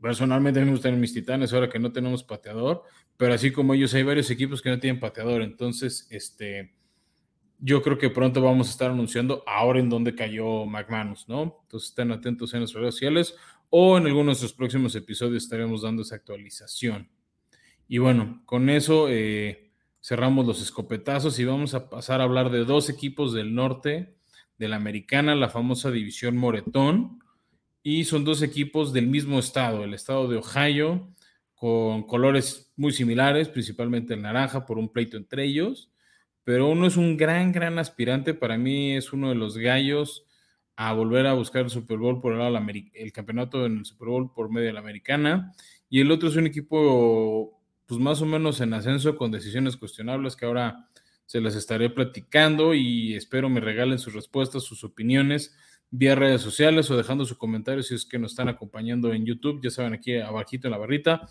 personalmente 0.00 0.64
me 0.64 0.70
gustan 0.70 1.00
mis 1.00 1.12
titanes 1.12 1.52
ahora 1.52 1.68
que 1.68 1.80
no 1.80 1.90
tenemos 1.90 2.22
pateador, 2.22 2.84
pero 3.16 3.34
así 3.34 3.50
como 3.50 3.74
ellos 3.74 3.92
hay 3.94 4.04
varios 4.04 4.30
equipos 4.30 4.62
que 4.62 4.70
no 4.70 4.78
tienen 4.78 5.00
pateador, 5.00 5.42
entonces 5.42 6.06
este, 6.10 6.76
yo 7.58 7.82
creo 7.82 7.98
que 7.98 8.08
pronto 8.08 8.40
vamos 8.40 8.68
a 8.68 8.70
estar 8.70 8.92
anunciando 8.92 9.42
ahora 9.48 9.80
en 9.80 9.90
dónde 9.90 10.14
cayó 10.14 10.64
McManus, 10.64 11.28
¿no? 11.28 11.58
Entonces 11.64 11.88
estén 11.88 12.12
atentos 12.12 12.54
en 12.54 12.60
las 12.60 12.72
redes 12.72 12.94
sociales 12.94 13.34
o 13.70 13.98
en 13.98 14.06
algunos 14.06 14.38
de 14.38 14.44
los 14.44 14.52
próximos 14.52 14.94
episodios 14.94 15.42
estaremos 15.42 15.82
dando 15.82 16.02
esa 16.02 16.14
actualización. 16.14 17.10
Y 17.88 17.98
bueno, 17.98 18.42
con 18.46 18.70
eso 18.70 19.08
eh, 19.08 19.72
cerramos 20.00 20.46
los 20.46 20.62
escopetazos 20.62 21.36
y 21.40 21.44
vamos 21.44 21.74
a 21.74 21.90
pasar 21.90 22.20
a 22.20 22.24
hablar 22.24 22.50
de 22.50 22.64
dos 22.64 22.88
equipos 22.90 23.32
del 23.32 23.56
norte 23.56 24.17
de 24.58 24.68
la 24.68 24.76
americana, 24.76 25.34
la 25.34 25.48
famosa 25.48 25.90
división 25.90 26.36
Moretón, 26.36 27.20
y 27.82 28.04
son 28.04 28.24
dos 28.24 28.42
equipos 28.42 28.92
del 28.92 29.06
mismo 29.06 29.38
estado, 29.38 29.84
el 29.84 29.94
estado 29.94 30.28
de 30.28 30.36
Ohio, 30.36 31.08
con 31.54 32.04
colores 32.04 32.72
muy 32.76 32.92
similares, 32.92 33.48
principalmente 33.48 34.14
el 34.14 34.22
naranja, 34.22 34.66
por 34.66 34.78
un 34.78 34.92
pleito 34.92 35.16
entre 35.16 35.44
ellos, 35.44 35.90
pero 36.44 36.68
uno 36.68 36.86
es 36.86 36.96
un 36.96 37.16
gran, 37.16 37.52
gran 37.52 37.78
aspirante, 37.78 38.34
para 38.34 38.56
mí 38.56 38.96
es 38.96 39.12
uno 39.12 39.28
de 39.28 39.34
los 39.34 39.56
gallos 39.56 40.24
a 40.76 40.92
volver 40.92 41.26
a 41.26 41.34
buscar 41.34 41.64
el 41.64 41.70
Super 41.70 41.98
Bowl 41.98 42.20
por 42.20 42.32
el 42.32 42.90
el 42.94 43.12
campeonato 43.12 43.66
en 43.66 43.78
el 43.78 43.84
Super 43.84 44.08
Bowl 44.08 44.32
por 44.32 44.48
medio 44.48 44.68
de 44.68 44.72
la 44.72 44.80
americana. 44.80 45.52
Y 45.90 46.00
el 46.00 46.10
otro 46.12 46.28
es 46.28 46.36
un 46.36 46.46
equipo, 46.46 47.60
pues 47.84 48.00
más 48.00 48.22
o 48.22 48.26
menos 48.26 48.60
en 48.60 48.72
ascenso 48.72 49.16
con 49.16 49.32
decisiones 49.32 49.76
cuestionables 49.76 50.36
que 50.36 50.46
ahora 50.46 50.88
se 51.28 51.40
las 51.40 51.54
estaré 51.54 51.90
platicando 51.90 52.74
y 52.74 53.14
espero 53.14 53.48
me 53.48 53.60
regalen 53.60 54.00
sus 54.00 54.14
respuestas, 54.14 54.64
sus 54.64 54.82
opiniones 54.82 55.56
vía 55.90 56.16
redes 56.16 56.40
sociales 56.40 56.90
o 56.90 56.96
dejando 56.96 57.24
su 57.24 57.38
comentario 57.38 57.84
si 57.84 57.94
es 57.94 58.04
que 58.04 58.18
nos 58.18 58.32
están 58.32 58.48
acompañando 58.48 59.12
en 59.12 59.24
YouTube. 59.24 59.60
Ya 59.62 59.70
saben, 59.70 59.92
aquí 59.92 60.16
abajito 60.16 60.66
en 60.66 60.72
la 60.72 60.78
barrita 60.78 61.28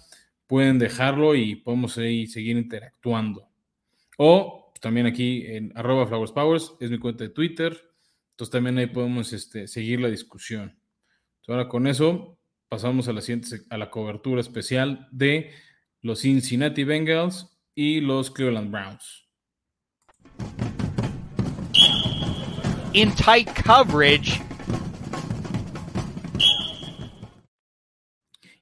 pueden 0.48 0.80
dejarlo 0.80 1.36
y 1.36 1.56
podemos 1.56 1.98
ahí 1.98 2.28
seguir 2.28 2.56
interactuando. 2.56 3.50
O 4.18 4.72
también 4.80 5.08
aquí 5.08 5.46
en 5.46 5.74
arroba 5.76 6.08
flowerspowers 6.08 6.76
es 6.80 6.90
mi 6.90 6.98
cuenta 6.98 7.26
de 7.26 7.32
Twitter 7.32 7.88
entonces 8.38 8.52
también 8.52 8.78
ahí 8.78 8.86
podemos 8.86 9.34
este, 9.34 9.68
seguir 9.68 10.00
la 10.00 10.10
discusión. 10.10 10.80
ahora 11.48 11.68
con 11.68 11.88
eso 11.88 12.38
pasamos 12.70 13.08
a 13.08 13.14
la 13.14 13.22
siguiente, 13.22 13.62
a 13.72 13.80
la 13.80 13.90
cobertura 13.90 14.42
especial 14.42 15.08
de 15.12 15.50
los 16.04 16.22
Cincinnati 16.22 16.84
Bengals 16.84 17.58
y 17.74 18.00
los 18.00 18.30
Cleveland 18.30 18.70
Browns. 18.70 19.27
In 22.98 23.12
tight 23.12 23.48
coverage. 23.64 24.42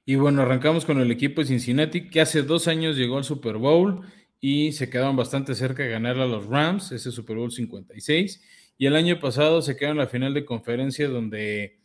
Y 0.04 0.16
bueno, 0.16 0.42
arrancamos 0.42 0.84
con 0.84 1.00
el 1.00 1.10
equipo 1.10 1.40
de 1.40 1.46
Cincinnati, 1.46 2.10
que 2.10 2.20
hace 2.20 2.42
dos 2.42 2.68
años 2.68 2.98
llegó 2.98 3.16
al 3.16 3.24
Super 3.24 3.56
Bowl 3.56 4.02
y 4.38 4.72
se 4.72 4.90
quedaron 4.90 5.16
bastante 5.16 5.54
cerca 5.54 5.84
de 5.84 5.88
ganarle 5.88 6.24
a 6.24 6.26
los 6.26 6.44
Rams, 6.44 6.92
ese 6.92 7.12
Super 7.12 7.36
Bowl 7.38 7.50
56. 7.50 8.44
Y 8.76 8.84
el 8.84 8.96
año 8.96 9.18
pasado 9.20 9.62
se 9.62 9.74
quedaron 9.74 9.96
en 9.96 10.04
la 10.04 10.10
final 10.10 10.34
de 10.34 10.44
conferencia 10.44 11.08
donde 11.08 11.78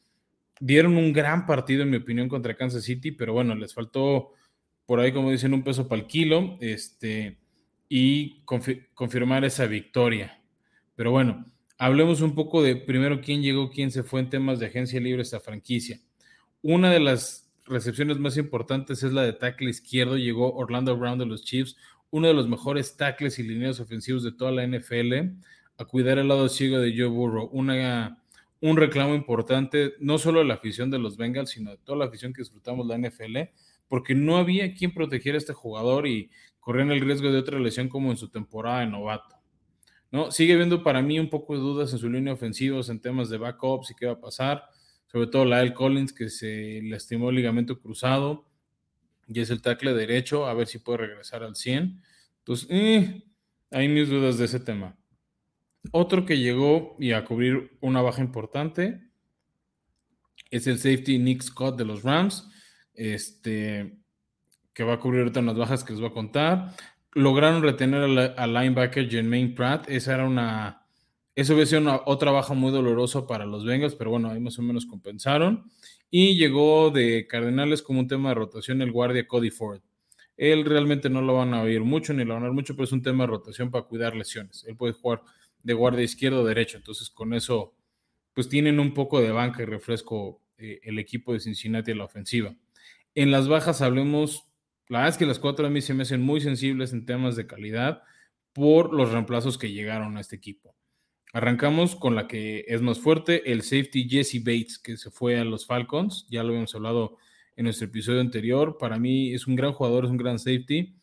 dieron 0.60 0.98
un 0.98 1.14
gran 1.14 1.46
partido, 1.46 1.84
en 1.84 1.90
mi 1.90 1.98
opinión, 1.98 2.28
contra 2.28 2.58
Kansas 2.58 2.84
City, 2.84 3.14
pero 3.14 3.32
bueno, 3.32 3.56
les 3.56 3.74
faltó 3.74 4.34
por 4.86 5.00
ahí, 5.00 5.14
como 5.14 5.32
dicen, 5.32 5.54
un 5.54 5.64
peso 5.64 5.88
para 5.88 6.02
el 6.02 6.08
kilo 6.08 6.58
este, 6.60 7.38
y 7.88 8.44
confirmar 8.44 9.46
esa 9.46 9.68
victoria. 9.68 10.44
Pero 10.98 11.12
bueno, 11.12 11.46
hablemos 11.82 12.22
un 12.22 12.36
poco 12.36 12.62
de 12.62 12.76
primero 12.76 13.22
quién 13.22 13.42
llegó, 13.42 13.72
quién 13.72 13.90
se 13.90 14.04
fue 14.04 14.20
en 14.20 14.30
temas 14.30 14.60
de 14.60 14.68
agencia 14.68 15.00
libre 15.00 15.24
esta 15.24 15.40
franquicia. 15.40 16.00
Una 16.62 16.92
de 16.92 17.00
las 17.00 17.52
recepciones 17.66 18.20
más 18.20 18.38
importantes 18.38 19.02
es 19.02 19.12
la 19.14 19.24
de 19.24 19.34
tackle 19.34 19.72
izquierdo. 19.72 20.16
Llegó 20.16 20.54
Orlando 20.54 20.96
Brown 20.96 21.18
de 21.18 21.26
los 21.26 21.44
Chiefs, 21.44 21.76
uno 22.12 22.28
de 22.28 22.36
los 22.36 22.48
mejores 22.48 22.98
tackles 22.98 23.40
y 23.40 23.44
líneas 23.44 23.80
ofensivos 23.80 24.22
de 24.22 24.32
toda 24.32 24.52
la 24.52 24.64
NFL 24.68 25.40
a 25.80 25.86
cuidar 25.86 26.20
el 26.20 26.28
lado 26.28 26.50
ciego 26.50 26.78
de 26.78 26.96
Joe 26.96 27.08
Burrow. 27.08 27.50
Una, 27.52 28.22
un 28.60 28.78
reclamo 28.78 29.16
importante, 29.16 29.96
no 30.00 30.20
solo 30.20 30.42
de 30.42 30.46
la 30.46 30.54
afición 30.54 30.92
de 30.92 31.00
los 31.00 31.18
Bengals, 31.18 31.50
sino 31.50 31.72
de 31.72 31.78
toda 31.78 31.98
la 31.98 32.06
afición 32.06 32.32
que 32.32 32.44
disfrutamos 32.44 32.86
la 32.86 33.00
NFL, 33.00 33.38
porque 33.88 34.14
no 34.14 34.38
había 34.38 34.76
quien 34.76 34.94
protegiera 34.94 35.36
a 35.36 35.40
este 35.40 35.54
jugador 35.54 36.06
y 36.06 36.30
corrían 36.60 36.92
el 36.92 37.02
riesgo 37.02 37.32
de 37.32 37.40
otra 37.40 37.58
lesión 37.58 37.90
como 37.90 38.12
en 38.12 38.18
su 38.18 38.30
temporada 38.30 38.82
de 38.82 38.86
novato. 38.86 39.41
¿No? 40.12 40.32
Sigue 40.32 40.54
habiendo 40.54 40.84
para 40.84 41.02
mí 41.02 41.20
un 41.20 41.30
poco 41.30 41.56
de 41.56 41.62
dudas 41.62 41.92
en 41.94 42.00
su 42.00 42.10
línea 42.10 42.34
ofensiva, 42.34 42.80
en 42.88 43.00
temas 43.00 43.30
de 43.30 43.38
backups 43.38 43.92
y 43.92 43.96
qué 43.96 44.06
va 44.06 44.14
a 44.14 44.20
pasar, 44.20 44.66
sobre 45.08 45.28
todo 45.28 45.46
la. 45.46 45.74
Collins 45.74 46.14
que 46.14 46.30
se 46.30 46.82
lastimó 46.84 47.30
el 47.30 47.38
ligamento 47.38 47.80
cruzado 47.80 48.46
y 49.28 49.40
es 49.40 49.50
el 49.50 49.62
tackle 49.62 49.94
derecho, 49.94 50.46
a 50.46 50.54
ver 50.54 50.68
si 50.68 50.80
puede 50.80 51.00
regresar 51.00 51.44
al 51.44 51.56
100. 51.56 52.02
Entonces, 52.40 52.68
eh, 52.70 53.24
hay 53.72 53.88
mis 53.88 54.10
dudas 54.10 54.38
de 54.38 54.46
ese 54.46 54.60
tema. 54.60 54.98
Otro 55.92 56.26
que 56.26 56.38
llegó 56.38 56.96
y 57.00 57.14
a 57.14 57.26
cubrir 57.26 57.78
una 57.82 58.02
baja 58.02 58.22
importante 58.22 59.02
es 60.52 60.68
el 60.68 60.78
safety 60.78 61.18
Nick 61.18 61.42
Scott 61.42 61.78
de 61.78 61.86
los 61.86 62.04
Rams, 62.04 62.50
este, 62.94 63.98
que 64.74 64.84
va 64.84 64.94
a 64.94 65.00
cubrir 65.00 65.22
ahorita 65.22 65.40
unas 65.40 65.58
bajas 65.58 65.84
que 65.84 65.94
les 65.94 66.02
voy 66.02 66.10
a 66.10 66.14
contar. 66.14 66.76
Lograron 67.14 67.62
retener 67.62 68.04
al, 68.38 68.54
linebacker 68.54 69.10
Jermaine 69.10 69.54
Pratt. 69.54 69.90
Esa 69.90 70.16
era 70.16 70.26
una. 70.26 70.86
Eso 71.36 71.56
hubiese 71.56 71.78
sido 71.80 72.04
otra 72.06 72.32
baja 72.32 72.54
muy 72.54 72.72
dolorosa 72.72 73.26
para 73.26 73.46
los 73.46 73.66
Bengals, 73.66 73.96
pero 73.96 74.12
bueno, 74.12 74.30
ahí 74.30 74.40
más 74.40 74.60
o 74.60 74.62
menos 74.62 74.86
compensaron. 74.86 75.70
Y 76.10 76.36
llegó 76.38 76.92
de 76.92 77.26
Cardenales 77.28 77.82
como 77.82 78.00
un 78.02 78.08
tema 78.08 78.30
de 78.30 78.36
rotación 78.36 78.82
el 78.82 78.92
guardia 78.92 79.28
Cody 79.28 79.50
Ford. 79.50 79.82
Él 80.36 80.66
realmente 80.66 81.10
no 81.10 81.22
lo 81.22 81.36
van 81.36 81.54
a 81.54 81.62
oír 81.62 81.82
mucho 81.82 82.14
ni 82.14 82.26
lo 82.26 82.34
van 82.34 82.44
a 82.44 82.48
ver 82.48 82.54
mucho, 82.54 82.76
pero 82.76 82.86
es 82.86 82.92
un 82.92 83.02
tema 83.02 83.24
de 83.24 83.28
rotación 83.28 83.72
para 83.72 83.86
cuidar 83.86 84.16
lesiones. 84.16 84.66
Él 84.68 84.76
puede 84.76 84.94
jugar 84.94 85.22
de 85.64 85.74
guardia 85.74 86.04
izquierdo 86.04 86.42
o 86.42 86.46
derecho. 86.46 86.78
Entonces, 86.78 87.10
con 87.10 87.34
eso, 87.34 87.76
pues 88.34 88.50
tienen 88.50 88.80
un 88.80 88.94
poco 88.94 89.22
de 89.22 89.32
banca 89.32 89.62
y 89.62 89.66
refresco 89.66 90.42
eh, 90.58 90.80
el 90.84 91.00
equipo 91.00 91.34
de 91.34 91.40
Cincinnati 91.40 91.92
en 91.92 92.00
la 92.00 92.06
ofensiva. 92.06 92.56
En 93.14 93.32
las 93.32 93.48
bajas 93.48 93.82
hablemos, 93.82 94.51
la 94.92 95.00
verdad 95.00 95.14
es 95.14 95.18
que 95.18 95.26
las 95.26 95.40
cuatro 95.40 95.66
a 95.66 95.70
mí 95.70 95.82
se 95.82 95.94
me 95.94 96.04
hacen 96.04 96.22
muy 96.22 96.42
sensibles 96.42 96.92
en 96.92 97.06
temas 97.06 97.38
de 97.38 97.48
calidad 97.48 98.04
por 98.52 98.94
los 98.94 99.12
reemplazos 99.12 99.58
que 99.58 99.72
llegaron 99.72 100.18
a 100.18 100.20
este 100.20 100.36
equipo. 100.36 100.76
Arrancamos 101.32 101.96
con 101.96 102.14
la 102.14 102.28
que 102.28 102.66
es 102.68 102.82
más 102.82 103.00
fuerte, 103.00 103.50
el 103.54 103.62
safety 103.62 104.10
Jesse 104.10 104.44
Bates, 104.44 104.78
que 104.78 104.98
se 104.98 105.10
fue 105.10 105.40
a 105.40 105.46
los 105.46 105.66
Falcons, 105.66 106.28
ya 106.30 106.44
lo 106.44 106.50
habíamos 106.50 106.76
hablado 106.76 107.16
en 107.56 107.64
nuestro 107.64 107.88
episodio 107.88 108.20
anterior. 108.20 108.78
Para 108.78 109.00
mí 109.00 109.34
es 109.34 109.48
un 109.48 109.56
gran 109.56 109.72
jugador, 109.72 110.04
es 110.04 110.12
un 110.12 110.18
gran 110.18 110.40
safety 110.40 110.94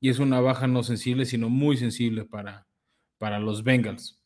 y 0.00 0.08
es 0.08 0.18
una 0.18 0.40
baja 0.40 0.66
no 0.66 0.82
sensible, 0.82 1.24
sino 1.24 1.48
muy 1.48 1.76
sensible 1.76 2.24
para, 2.24 2.66
para 3.16 3.38
los 3.38 3.62
Bengals. 3.62 4.20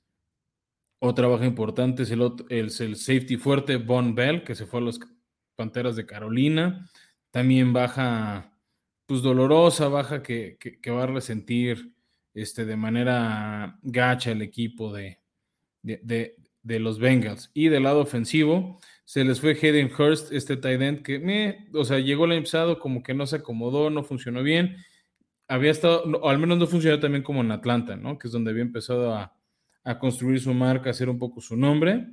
Otra 0.98 1.28
baja 1.28 1.44
importante 1.44 2.04
es 2.04 2.10
el, 2.10 2.32
el, 2.48 2.70
safety 2.70 3.36
fuerte 3.36 3.76
Von 3.76 4.14
Bell, 4.14 4.44
que 4.44 4.54
se 4.54 4.64
fue 4.64 4.80
a 4.80 4.84
los 4.84 4.98
Panteras 5.56 5.94
de 5.94 6.06
Carolina. 6.06 6.88
También 7.30 7.74
baja, 7.74 8.49
pues 9.10 9.22
dolorosa, 9.22 9.88
baja 9.88 10.22
que, 10.22 10.56
va 10.88 11.02
a 11.02 11.06
resentir 11.06 11.92
este, 12.32 12.64
de 12.64 12.76
manera 12.76 13.78
gacha 13.82 14.30
el 14.30 14.40
equipo 14.40 14.92
de, 14.92 15.18
de, 15.82 16.78
los 16.78 16.98
Bengals. 16.98 17.50
Y 17.52 17.68
del 17.68 17.82
lado 17.82 18.00
ofensivo, 18.00 18.80
se 19.04 19.24
les 19.24 19.40
fue 19.40 19.58
Hayden 19.60 19.90
Hurst, 19.92 20.32
este 20.32 20.56
tight 20.56 20.80
end, 20.80 21.02
que, 21.02 21.18
me, 21.18 21.68
o 21.74 21.84
sea, 21.84 21.98
llegó 21.98 22.24
el 22.24 22.32
año 22.32 22.42
pasado 22.42 22.78
como 22.78 23.02
que 23.02 23.14
no 23.14 23.26
se 23.26 23.36
acomodó, 23.36 23.90
no 23.90 24.04
funcionó 24.04 24.42
bien 24.42 24.76
había 25.50 25.72
estado, 25.72 26.04
o 26.04 26.28
al 26.28 26.38
menos 26.38 26.58
no 26.58 26.66
funcionó 26.68 27.00
también 27.00 27.24
como 27.24 27.40
en 27.40 27.50
Atlanta, 27.50 27.96
¿no? 27.96 28.16
Que 28.18 28.28
es 28.28 28.32
donde 28.32 28.52
había 28.52 28.62
empezado 28.62 29.12
a, 29.12 29.34
construir 29.98 30.40
su 30.40 30.54
marca, 30.54 30.88
a 30.88 30.92
hacer 30.92 31.08
un 31.08 31.18
poco 31.18 31.40
su 31.40 31.56
nombre. 31.56 32.06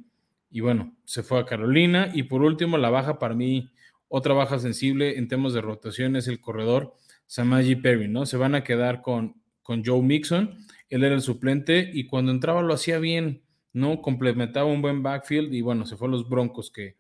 Y 0.50 0.62
bueno, 0.62 0.96
se 1.06 1.22
fue 1.22 1.40
a 1.40 1.46
Carolina. 1.46 2.10
Y 2.16 2.24
por 2.24 2.42
último, 2.42 2.80
la 2.80 2.90
baja 2.90 3.20
para 3.20 3.36
mí, 3.36 3.70
otra 4.08 4.34
baja 4.34 4.60
sensible 4.60 5.18
en 5.18 5.28
temas 5.28 5.54
de 5.54 5.62
rotación 5.62 6.16
es 6.16 6.28
el 6.28 6.40
corredor 6.40 6.96
Samaji 7.28 7.76
Perry, 7.76 8.08
¿no? 8.08 8.26
Se 8.26 8.38
van 8.38 8.56
a 8.56 8.64
quedar 8.64 9.02
con, 9.02 9.42
con 9.62 9.84
Joe 9.84 10.02
Mixon. 10.02 10.58
Él 10.90 11.04
era 11.04 11.14
el 11.14 11.22
suplente 11.22 11.90
y 11.94 12.06
cuando 12.06 12.32
entraba 12.32 12.62
lo 12.62 12.74
hacía 12.74 13.00
bien, 13.00 13.44
¿no? 13.74 14.02
Complementaba 14.02 14.66
un 14.66 14.82
buen 14.82 15.04
backfield 15.04 15.54
y 15.54 15.62
bueno, 15.62 15.86
se 15.86 15.98
fue 15.98 16.08
a 16.08 16.12
los 16.12 16.30
Broncos 16.30 16.72
que 16.72 16.96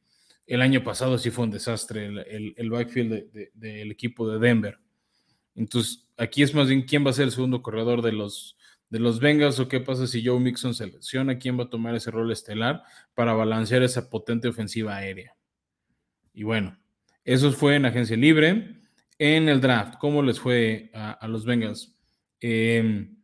el 0.45 0.61
año 0.61 0.83
pasado 0.83 1.17
sí 1.17 1.29
fue 1.29 1.45
un 1.45 1.51
desastre 1.51 2.07
el, 2.07 2.69
backfield 2.69 3.51
del 3.53 3.91
equipo 3.91 4.29
de 4.29 4.39
Denver. 4.39 4.79
Entonces, 5.55 6.07
aquí 6.17 6.41
es 6.43 6.53
más 6.53 6.69
bien 6.69 6.83
quién 6.83 7.05
va 7.05 7.09
a 7.09 7.13
ser 7.13 7.25
el 7.25 7.31
segundo 7.31 7.61
corredor 7.61 8.01
de 8.01 8.13
los, 8.13 8.57
de 8.89 8.99
los 8.99 9.19
Bengals 9.19 9.59
o 9.59 9.67
qué 9.67 9.79
pasa 9.81 10.07
si 10.07 10.25
Joe 10.25 10.39
Mixon 10.39 10.73
selecciona 10.73 11.37
quién 11.37 11.59
va 11.59 11.63
a 11.63 11.69
tomar 11.69 11.95
ese 11.95 12.11
rol 12.11 12.31
estelar 12.31 12.83
para 13.13 13.33
balancear 13.33 13.83
esa 13.83 14.09
potente 14.09 14.47
ofensiva 14.47 14.95
aérea. 14.95 15.35
Y 16.33 16.43
bueno, 16.43 16.77
eso 17.27 17.51
fue 17.51 17.75
en 17.75 17.85
agencia 17.85 18.15
libre. 18.15 18.79
En 19.19 19.49
el 19.49 19.59
draft, 19.59 19.95
¿cómo 19.99 20.23
les 20.23 20.39
fue 20.39 20.91
a, 20.93 21.27
los 21.27 21.43
Bengals? 21.43 21.99
Em, 22.39 23.17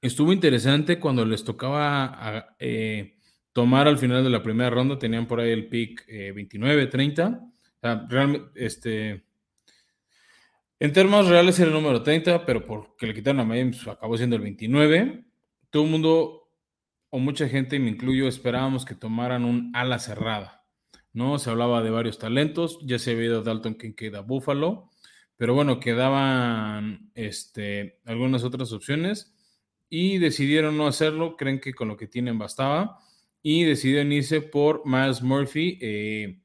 estuvo 0.00 0.32
interesante 0.32 0.98
cuando 0.98 1.24
les 1.24 1.44
tocaba 1.44 2.56
eh, 2.58 3.18
tomar 3.52 3.86
al 3.86 3.98
final 3.98 4.24
de 4.24 4.30
la 4.30 4.42
primera 4.42 4.70
ronda, 4.70 4.98
tenían 4.98 5.28
por 5.28 5.38
ahí 5.38 5.52
el 5.52 5.68
pick 5.68 6.04
29, 6.34 6.82
eh, 6.82 6.86
30. 6.88 7.28
O 7.28 7.80
sea, 7.80 8.06
realmente, 8.08 8.50
este, 8.56 9.24
en 10.80 10.92
términos 10.92 11.28
reales 11.28 11.60
era 11.60 11.68
el 11.68 11.74
número 11.74 12.02
30, 12.02 12.44
pero 12.44 12.66
porque 12.66 13.06
le 13.06 13.14
quitaron 13.14 13.38
a 13.38 13.44
Miami, 13.44 13.78
acabó 13.86 14.16
siendo 14.16 14.34
el 14.34 14.42
29. 14.42 15.24
Todo 15.70 15.84
el 15.84 15.90
mundo, 15.90 16.50
o 17.10 17.20
mucha 17.20 17.48
gente, 17.48 17.78
me 17.78 17.90
incluyo, 17.90 18.26
esperábamos 18.26 18.84
que 18.84 18.96
tomaran 18.96 19.44
un 19.44 19.70
ala 19.76 20.00
cerrada. 20.00 20.61
¿No? 21.12 21.38
Se 21.38 21.50
hablaba 21.50 21.82
de 21.82 21.90
varios 21.90 22.18
talentos, 22.18 22.78
ya 22.82 22.98
se 22.98 23.12
había 23.12 23.26
ido 23.26 23.42
Dalton 23.42 23.74
Kincaid 23.74 24.14
a 24.14 24.20
Buffalo, 24.20 24.90
pero 25.36 25.54
bueno, 25.54 25.80
quedaban 25.80 27.10
este, 27.14 28.00
algunas 28.04 28.44
otras 28.44 28.72
opciones 28.72 29.34
y 29.88 30.18
decidieron 30.18 30.76
no 30.76 30.86
hacerlo, 30.86 31.36
creen 31.36 31.60
que 31.60 31.74
con 31.74 31.88
lo 31.88 31.96
que 31.96 32.06
tienen 32.06 32.38
bastaba 32.38 32.98
y 33.42 33.64
decidieron 33.64 34.12
irse 34.12 34.40
por 34.40 34.82
Miles 34.86 35.22
Murphy, 35.22 35.78
eh, 35.80 36.40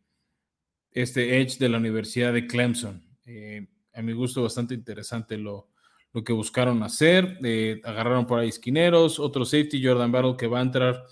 este 0.91 1.39
Edge 1.39 1.57
de 1.59 1.69
la 1.69 1.77
Universidad 1.77 2.33
de 2.33 2.47
Clemson. 2.47 3.07
Eh, 3.25 3.67
a 3.93 4.01
mi 4.01 4.13
gusto 4.13 4.43
bastante 4.43 4.74
interesante 4.74 5.38
lo, 5.38 5.69
lo 6.13 6.24
que 6.24 6.33
buscaron 6.33 6.81
hacer. 6.83 7.38
Eh, 7.43 7.79
agarraron 7.83 8.25
por 8.25 8.39
ahí 8.39 8.50
esquineros, 8.50 9.19
otro 9.19 9.45
safety, 9.45 9.83
Jordan 9.83 10.12
Battle, 10.12 10.36
que 10.38 10.47
va 10.47 10.59
a 10.59 10.63
entrar 10.63 11.03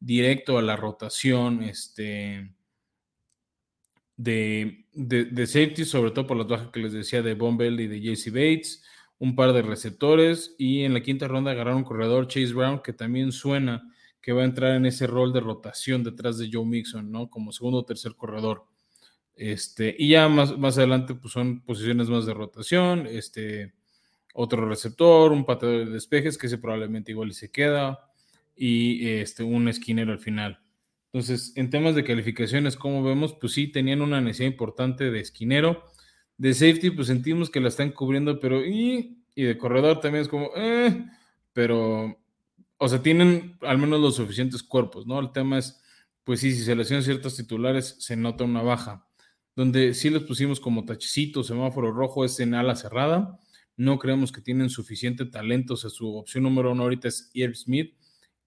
directo 0.00 0.58
a 0.58 0.62
la 0.62 0.76
rotación 0.76 1.62
este, 1.62 2.50
de, 4.16 4.86
de, 4.92 5.46
safety, 5.46 5.84
sobre 5.84 6.12
todo 6.12 6.26
por 6.26 6.36
las 6.36 6.46
bajas 6.46 6.68
que 6.68 6.80
les 6.80 6.92
decía 6.92 7.22
de 7.22 7.34
Bombell 7.34 7.80
y 7.80 7.88
de 7.88 8.00
JC 8.00 8.30
Bates, 8.30 8.84
un 9.18 9.34
par 9.34 9.52
de 9.52 9.62
receptores 9.62 10.54
y 10.58 10.82
en 10.82 10.94
la 10.94 11.02
quinta 11.02 11.28
ronda 11.28 11.52
agarraron 11.52 11.78
un 11.78 11.84
corredor 11.84 12.28
Chase 12.28 12.52
Brown 12.52 12.80
que 12.82 12.92
también 12.92 13.32
suena 13.32 13.82
que 14.20 14.32
va 14.32 14.42
a 14.42 14.46
entrar 14.46 14.74
en 14.76 14.86
ese 14.86 15.06
rol 15.06 15.32
de 15.32 15.40
rotación 15.40 16.02
detrás 16.02 16.38
de 16.38 16.48
Joe 16.50 16.64
Mixon, 16.64 17.10
¿no? 17.10 17.28
Como 17.28 17.52
segundo 17.52 17.80
o 17.80 17.84
tercer 17.84 18.14
corredor. 18.14 18.64
Este, 19.36 19.94
y 19.98 20.10
ya 20.10 20.28
más, 20.28 20.56
más 20.56 20.78
adelante 20.78 21.14
pues 21.14 21.32
son 21.32 21.60
posiciones 21.60 22.08
más 22.08 22.24
de 22.24 22.34
rotación, 22.34 23.06
este, 23.06 23.74
otro 24.32 24.66
receptor, 24.68 25.32
un 25.32 25.44
pateador 25.44 25.86
de 25.86 25.92
despejes 25.92 26.38
que 26.38 26.46
ese 26.46 26.58
probablemente 26.58 27.12
igual 27.12 27.32
se 27.34 27.50
queda 27.50 28.10
y 28.56 29.06
este, 29.08 29.42
un 29.42 29.68
esquinero 29.68 30.12
al 30.12 30.20
final. 30.20 30.63
Entonces, 31.14 31.52
en 31.54 31.70
temas 31.70 31.94
de 31.94 32.02
calificaciones, 32.02 32.74
como 32.74 33.04
vemos, 33.04 33.34
pues 33.40 33.52
sí, 33.52 33.68
tenían 33.68 34.02
una 34.02 34.20
necesidad 34.20 34.50
importante 34.50 35.12
de 35.12 35.20
esquinero. 35.20 35.84
De 36.36 36.52
safety, 36.54 36.90
pues 36.90 37.06
sentimos 37.06 37.50
que 37.50 37.60
la 37.60 37.68
están 37.68 37.92
cubriendo, 37.92 38.40
pero 38.40 38.66
y, 38.66 39.24
y 39.36 39.44
de 39.44 39.56
corredor 39.56 40.00
también 40.00 40.22
es 40.22 40.28
como, 40.28 40.50
eh, 40.56 41.06
pero 41.52 42.18
o 42.78 42.88
sea, 42.88 43.00
tienen 43.00 43.56
al 43.60 43.78
menos 43.78 44.00
los 44.00 44.16
suficientes 44.16 44.64
cuerpos, 44.64 45.06
¿no? 45.06 45.20
El 45.20 45.30
tema 45.30 45.58
es, 45.58 45.80
pues 46.24 46.40
sí, 46.40 46.52
si 46.52 46.64
seleccionan 46.64 47.04
ciertos 47.04 47.36
titulares, 47.36 47.94
se 48.00 48.16
nota 48.16 48.42
una 48.42 48.62
baja. 48.62 49.06
Donde 49.54 49.94
sí 49.94 50.10
les 50.10 50.24
pusimos 50.24 50.58
como 50.58 50.84
tachecito, 50.84 51.44
semáforo 51.44 51.92
rojo, 51.92 52.24
es 52.24 52.40
en 52.40 52.54
ala 52.54 52.74
cerrada. 52.74 53.38
No 53.76 54.00
creemos 54.00 54.32
que 54.32 54.40
tienen 54.40 54.68
suficiente 54.68 55.26
talento. 55.26 55.74
O 55.74 55.76
sea, 55.76 55.90
su 55.90 56.12
opción 56.16 56.42
número 56.42 56.72
uno 56.72 56.82
ahorita 56.82 57.06
es 57.06 57.30
Irv 57.34 57.54
Smith, 57.54 57.94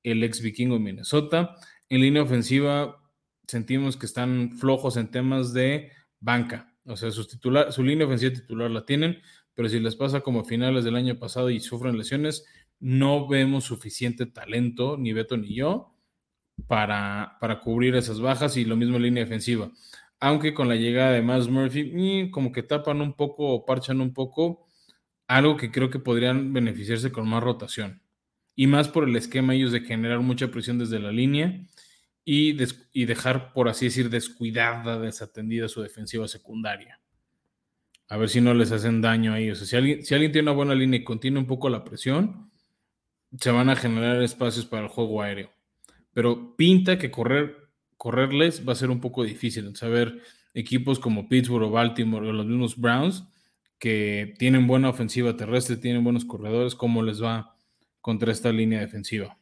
el 0.04 0.22
ex 0.24 0.42
vikingo 0.42 0.76
de 0.76 0.82
Minnesota. 0.82 1.56
En 1.90 2.02
línea 2.02 2.22
ofensiva, 2.22 3.02
sentimos 3.48 3.98
que 3.98 4.06
están 4.06 4.52
flojos 4.58 4.98
en 4.98 5.10
temas 5.10 5.54
de 5.54 5.92
banca. 6.20 6.74
O 6.86 6.98
sea, 6.98 7.12
su, 7.12 7.26
titular, 7.26 7.72
su 7.72 7.84
línea 7.84 8.06
ofensiva 8.06 8.34
titular 8.34 8.70
la 8.72 8.86
tienen, 8.86 9.22
pero 9.54 9.70
si 9.70 9.80
les 9.80 9.96
pasa 9.96 10.22
como 10.22 10.42
a 10.42 10.46
finales 10.46 10.84
del 10.84 10.96
año 10.96 11.18
pasado 11.18 11.50
y 11.50 11.60
sufren 11.60 11.98
lesiones, 11.98 12.46
no 12.80 13.28
vemos 13.28 13.66
suficiente 13.66 14.26
talento, 14.26 14.98
ni 14.98 15.14
Beto 15.14 15.38
ni 15.38 15.56
yo, 15.56 15.94
para, 16.68 17.38
para 17.40 17.60
cubrir 17.60 17.96
esas 17.96 18.20
bajas 18.20 18.58
y 18.58 18.66
lo 18.66 18.76
mismo 18.76 18.98
en 18.98 19.04
línea 19.04 19.24
defensiva. 19.24 19.72
Aunque 20.20 20.54
con 20.54 20.68
la 20.68 20.76
llegada 20.76 21.12
de 21.12 21.22
Miles 21.22 21.48
Murphy, 21.48 22.32
como 22.32 22.52
que 22.52 22.64
tapan 22.64 23.02
un 23.02 23.14
poco 23.14 23.50
o 23.50 23.66
parchan 23.66 24.02
un 24.02 24.14
poco 24.14 24.68
algo 25.28 25.58
que 25.58 25.72
creo 25.72 25.90
que 25.90 26.00
podrían 26.00 26.54
beneficiarse 26.54 27.12
con 27.12 27.28
más 27.28 27.44
rotación. 27.44 28.02
Y 28.58 28.68
más 28.68 28.90
por 28.90 29.08
el 29.08 29.16
esquema 29.16 29.54
ellos 29.54 29.72
de 29.72 29.82
generar 29.82 30.20
mucha 30.20 30.50
presión 30.50 30.80
desde 30.80 31.00
la 31.00 31.12
línea 31.12 31.62
y, 32.26 32.58
y 32.92 33.06
dejar, 33.06 33.54
por 33.54 33.70
así 33.70 33.86
decir, 33.86 34.10
descuidada, 34.10 35.00
desatendida 35.00 35.70
su 35.70 35.84
defensiva 35.84 36.28
secundaria. 36.28 37.00
A 38.10 38.18
ver 38.18 38.30
si 38.30 38.42
no 38.42 38.56
les 38.56 38.72
hacen 38.72 39.00
daño 39.00 39.34
a 39.34 39.40
ellos. 39.40 39.60
si 39.60 39.76
alguien, 39.76 40.04
si 40.04 40.16
alguien 40.16 40.32
tiene 40.32 40.50
una 40.50 40.56
buena 40.56 40.74
línea 40.74 41.00
y 41.00 41.04
contiene 41.04 41.38
un 41.38 41.46
poco 41.46 41.70
la 41.70 41.84
presión, 41.84 42.50
se 43.40 43.52
van 43.52 43.70
a 43.70 43.76
generar 43.76 44.24
espacios 44.24 44.66
para 44.66 44.84
el 44.84 44.90
juego 44.90 45.22
aéreo. 45.22 45.52
Pero 46.14 46.56
pinta 46.56 46.98
que 46.98 47.12
correr, 47.12 47.70
correrles 47.96 48.68
va 48.68 48.74
a 48.74 48.76
ser 48.76 48.90
un 48.90 49.02
poco 49.02 49.24
difícil. 49.24 49.76
Saber 49.76 50.20
equipos 50.56 50.98
como 50.98 51.30
Pittsburgh 51.30 51.66
o 51.66 51.70
Baltimore 51.70 52.28
o 52.28 52.34
los 52.34 52.48
mismos 52.48 52.76
Browns 52.76 53.24
que 53.78 54.34
tienen 54.40 54.66
buena 54.66 54.90
ofensiva 54.90 55.38
terrestre, 55.38 55.78
tienen 55.78 56.04
buenos 56.04 56.26
corredores, 56.26 56.74
cómo 56.74 57.04
les 57.04 57.22
va 57.22 57.57
contra 58.08 58.32
esta 58.32 58.54
línea 58.54 58.80
defensiva. 58.80 59.38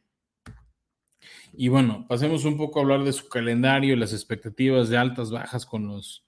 Y 1.54 1.68
bueno, 1.68 2.08
pasemos 2.10 2.46
un 2.46 2.58
poco 2.58 2.80
a 2.80 2.82
hablar 2.82 3.04
de 3.04 3.14
su 3.14 3.30
calendario 3.30 3.96
las 3.96 4.12
expectativas 4.12 4.90
de 4.90 4.98
altas, 4.98 5.30
bajas 5.30 5.68
con 5.68 5.88
los 5.88 6.26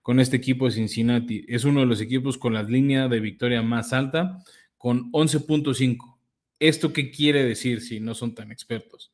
con 0.00 0.20
este 0.20 0.36
equipo 0.36 0.66
de 0.66 0.70
Cincinnati. 0.70 1.44
Es 1.48 1.64
uno 1.64 1.80
de 1.80 1.86
los 1.86 2.00
equipos 2.00 2.38
con 2.38 2.54
la 2.54 2.62
línea 2.62 3.08
de 3.08 3.18
victoria 3.18 3.60
más 3.62 3.92
alta, 3.92 4.38
con 4.78 5.10
11.5. 5.10 6.16
¿Esto 6.60 6.92
qué 6.92 7.10
quiere 7.10 7.42
decir 7.42 7.80
si 7.80 7.98
no 7.98 8.14
son 8.14 8.36
tan 8.36 8.52
expertos? 8.52 9.12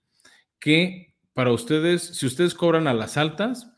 Que 0.58 1.14
para 1.32 1.52
ustedes, 1.52 2.02
si 2.02 2.26
ustedes 2.26 2.52
cobran 2.52 2.88
a 2.88 2.92
las 2.92 3.16
altas, 3.16 3.72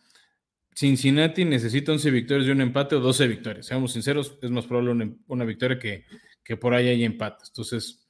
Cincinnati 0.75 1.45
necesita 1.45 1.93
11 1.93 2.11
victorias 2.11 2.49
y 2.49 2.51
un 2.51 2.63
empate 2.63 2.97
o 2.97 3.01
12 3.01 3.29
victorias. 3.29 3.67
Seamos 3.67 3.93
sinceros, 3.93 4.37
es 4.43 4.51
más 4.51 4.67
probable 4.67 5.15
una, 5.29 5.45
victoria 5.45 5.79
que, 5.79 6.05
que, 6.43 6.57
por 6.57 6.75
ahí 6.75 6.89
hay 6.89 7.05
empates. 7.05 7.51
Entonces, 7.51 8.08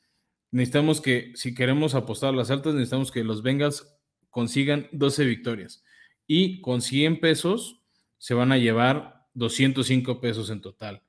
necesitamos 0.50 1.00
que, 1.00 1.32
si 1.34 1.54
queremos 1.54 1.94
apostar 1.94 2.30
a 2.30 2.37
las 2.37 2.50
altas, 2.50 2.74
necesitamos 2.74 3.11
que 3.11 3.24
los 3.24 3.42
Bengals 3.42 3.98
consigan 4.30 4.88
12 4.92 5.24
victorias. 5.24 5.84
Y 6.26 6.61
con 6.61 6.82
100 6.82 7.20
pesos 7.20 7.82
se 8.18 8.34
van 8.34 8.52
a 8.52 8.58
llevar 8.58 9.26
205 9.34 10.20
pesos 10.20 10.50
en 10.50 10.61
total. 10.61 11.02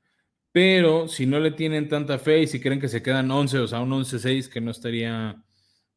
Pero 0.51 1.07
si 1.07 1.25
no 1.25 1.39
le 1.39 1.51
tienen 1.51 1.89
tanta 1.89 2.17
fe 2.17 2.41
y 2.41 2.47
si 2.47 2.59
creen 2.59 2.79
que 2.79 2.87
se 2.87 3.03
quedan 3.03 3.29
11, 3.29 3.59
o 3.59 3.67
sea, 3.67 3.81
un 3.81 3.91
11-6 3.91 4.49
que 4.49 4.61
no 4.61 4.71
estaría 4.71 5.43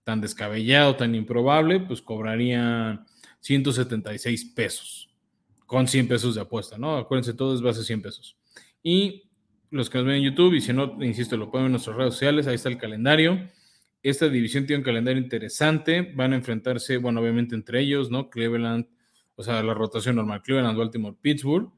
tan 0.05 0.20
descabellado, 0.20 0.96
tan 0.96 1.14
improbable, 1.14 1.81
pues 1.81 2.02
cobrarían 2.02 3.07
176 3.40 4.44
pesos 4.46 5.09
con 5.66 5.88
100 5.88 6.09
pesos 6.09 6.35
de 6.35 6.42
apuesta, 6.42 6.76
¿no? 6.76 6.98
Acuérdense, 6.98 7.33
todo 7.33 7.55
es 7.55 7.62
base 7.62 7.83
100 7.83 8.02
pesos. 8.02 8.37
Y 8.83 9.31
los 9.72 9.90
que 9.90 9.98
nos 9.98 10.06
ven 10.06 10.16
en 10.16 10.22
YouTube, 10.22 10.54
y 10.54 10.61
si 10.61 10.72
no, 10.72 10.96
insisto, 11.02 11.37
lo 11.37 11.50
pueden 11.50 11.66
en 11.66 11.72
nuestras 11.72 11.96
redes 11.96 12.14
sociales, 12.14 12.46
ahí 12.46 12.54
está 12.54 12.68
el 12.68 12.78
calendario. 12.78 13.48
Esta 14.02 14.28
división 14.28 14.66
tiene 14.66 14.78
un 14.80 14.85
calendario 14.85 15.20
interesante, 15.20 16.12
van 16.14 16.32
a 16.32 16.37
enfrentarse, 16.37 16.98
bueno, 16.98 17.20
obviamente 17.20 17.54
entre 17.54 17.80
ellos, 17.80 18.11
¿no? 18.11 18.30
Cleveland, 18.30 18.87
o 19.35 19.42
sea, 19.42 19.62
la 19.62 19.74
rotación 19.74 20.16
normal, 20.16 20.42
Cleveland, 20.42 20.78
Baltimore, 20.78 21.16
Pittsburgh 21.20 21.72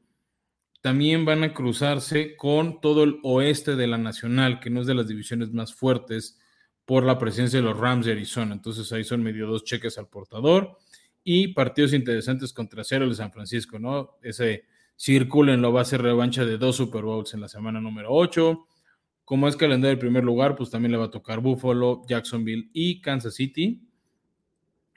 también 0.85 1.25
van 1.25 1.43
a 1.43 1.51
cruzarse 1.51 2.35
con 2.35 2.79
todo 2.79 3.05
el 3.05 3.17
oeste 3.23 3.75
de 3.75 3.87
la 3.87 3.97
Nacional, 3.97 4.59
que 4.59 4.69
no 4.69 4.81
es 4.81 4.85
de 4.85 4.93
las 4.93 5.07
divisiones 5.07 5.51
más 5.51 5.73
fuertes 5.73 6.39
por 6.85 7.03
la 7.03 7.17
presencia 7.17 7.57
de 7.57 7.65
los 7.65 7.75
Rams 7.75 8.05
de 8.05 8.11
Arizona. 8.11 8.53
Entonces 8.53 8.91
ahí 8.91 9.03
son 9.03 9.23
medio 9.23 9.47
dos 9.47 9.63
cheques 9.63 9.97
al 9.97 10.09
portador 10.09 10.77
y 11.23 11.47
partidos 11.53 11.93
interesantes 11.93 12.53
contra 12.53 12.83
Cero 12.83 13.09
de 13.09 13.15
San 13.15 13.31
Francisco, 13.31 13.79
¿no? 13.79 14.19
Ese 14.21 14.65
circulen 14.95 15.61
lo 15.61 15.73
va 15.73 15.81
a 15.81 15.85
ser 15.85 16.01
revancha 16.01 16.45
de 16.45 16.57
dos 16.57 16.77
Super 16.77 17.03
Bowls 17.03 17.33
en 17.33 17.41
la 17.41 17.47
semana 17.47 17.81
número 17.81 18.09
8. 18.11 18.65
Como 19.23 19.47
es 19.47 19.55
calendario 19.55 19.89
del 19.89 19.99
primer 19.99 20.23
lugar, 20.23 20.55
pues 20.55 20.69
también 20.69 20.91
le 20.91 20.97
va 20.97 21.05
a 21.05 21.11
tocar 21.11 21.39
Buffalo, 21.39 22.03
Jacksonville 22.07 22.69
y 22.73 23.01
Kansas 23.01 23.35
City. 23.35 23.81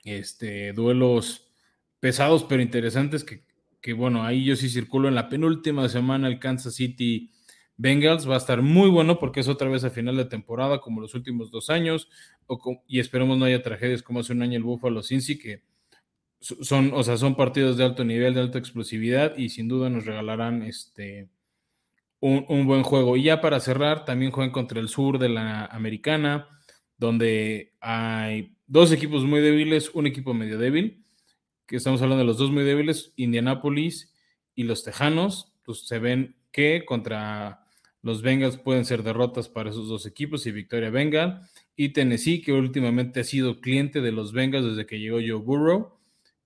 Este, 0.03 0.73
duelos 0.73 1.51
pesados 1.99 2.45
pero 2.45 2.61
interesantes 2.61 3.23
que 3.23 3.43
que 3.81 3.93
bueno, 3.93 4.23
ahí 4.23 4.43
yo 4.43 4.55
sí 4.55 4.69
circulo 4.69 5.07
en 5.07 5.15
la 5.15 5.29
penúltima 5.29 5.87
semana 5.89 6.27
el 6.27 6.39
Kansas 6.39 6.75
City 6.75 7.31
Bengals. 7.77 8.29
Va 8.29 8.35
a 8.35 8.37
estar 8.37 8.61
muy 8.61 8.89
bueno 8.89 9.19
porque 9.19 9.39
es 9.39 9.47
otra 9.47 9.69
vez 9.69 9.83
a 9.83 9.89
final 9.89 10.17
de 10.17 10.25
temporada, 10.25 10.81
como 10.81 11.01
los 11.01 11.15
últimos 11.15 11.49
dos 11.51 11.69
años, 11.69 12.09
y 12.87 12.99
esperemos 12.99 13.37
no 13.37 13.45
haya 13.45 13.61
tragedias 13.61 14.03
como 14.03 14.19
hace 14.19 14.33
un 14.33 14.41
año 14.41 14.57
el 14.57 14.63
Buffalo 14.63 15.01
Cincy, 15.01 15.37
que 15.37 15.63
son, 16.39 16.91
o 16.93 17.03
sea, 17.03 17.17
son 17.17 17.35
partidos 17.35 17.77
de 17.77 17.83
alto 17.83 18.03
nivel, 18.03 18.33
de 18.33 18.41
alta 18.41 18.57
explosividad 18.57 19.37
y 19.37 19.49
sin 19.49 19.67
duda 19.67 19.89
nos 19.89 20.05
regalarán 20.05 20.63
este, 20.63 21.29
un, 22.19 22.45
un, 22.49 22.65
buen 22.65 22.83
juego. 22.83 23.17
Y 23.17 23.23
ya 23.23 23.41
para 23.41 23.59
cerrar, 23.59 24.05
también 24.05 24.31
juegan 24.31 24.51
contra 24.51 24.79
el 24.79 24.89
sur 24.89 25.19
de 25.19 25.29
la 25.29 25.65
americana, 25.65 26.47
donde 26.97 27.73
hay 27.81 28.55
dos 28.67 28.91
equipos 28.91 29.23
muy 29.23 29.41
débiles, 29.41 29.91
un 29.93 30.07
equipo 30.07 30.33
medio 30.33 30.57
débil, 30.57 31.03
que 31.65 31.75
estamos 31.75 32.01
hablando 32.01 32.23
de 32.23 32.27
los 32.27 32.37
dos 32.37 32.51
muy 32.51 32.63
débiles, 32.63 33.13
Indianapolis 33.15 34.13
y 34.55 34.63
los 34.63 34.83
Tejanos, 34.83 35.53
pues 35.63 35.87
se 35.87 35.99
ven 35.99 36.35
que 36.51 36.83
contra 36.85 37.65
los 38.01 38.21
Bengals 38.21 38.57
pueden 38.57 38.85
ser 38.85 39.03
derrotas 39.03 39.49
para 39.49 39.69
esos 39.69 39.87
dos 39.87 40.05
equipos 40.05 40.45
y 40.45 40.51
victoria 40.51 40.89
Bengal. 40.89 41.41
Y 41.75 41.89
Tennessee, 41.89 42.41
que 42.41 42.53
últimamente 42.53 43.19
ha 43.19 43.23
sido 43.23 43.59
cliente 43.59 44.01
de 44.01 44.11
los 44.11 44.33
Bengals 44.33 44.65
desde 44.65 44.85
que 44.85 44.99
llegó 44.99 45.17
Joe 45.17 45.43
Burrow. 45.43 45.98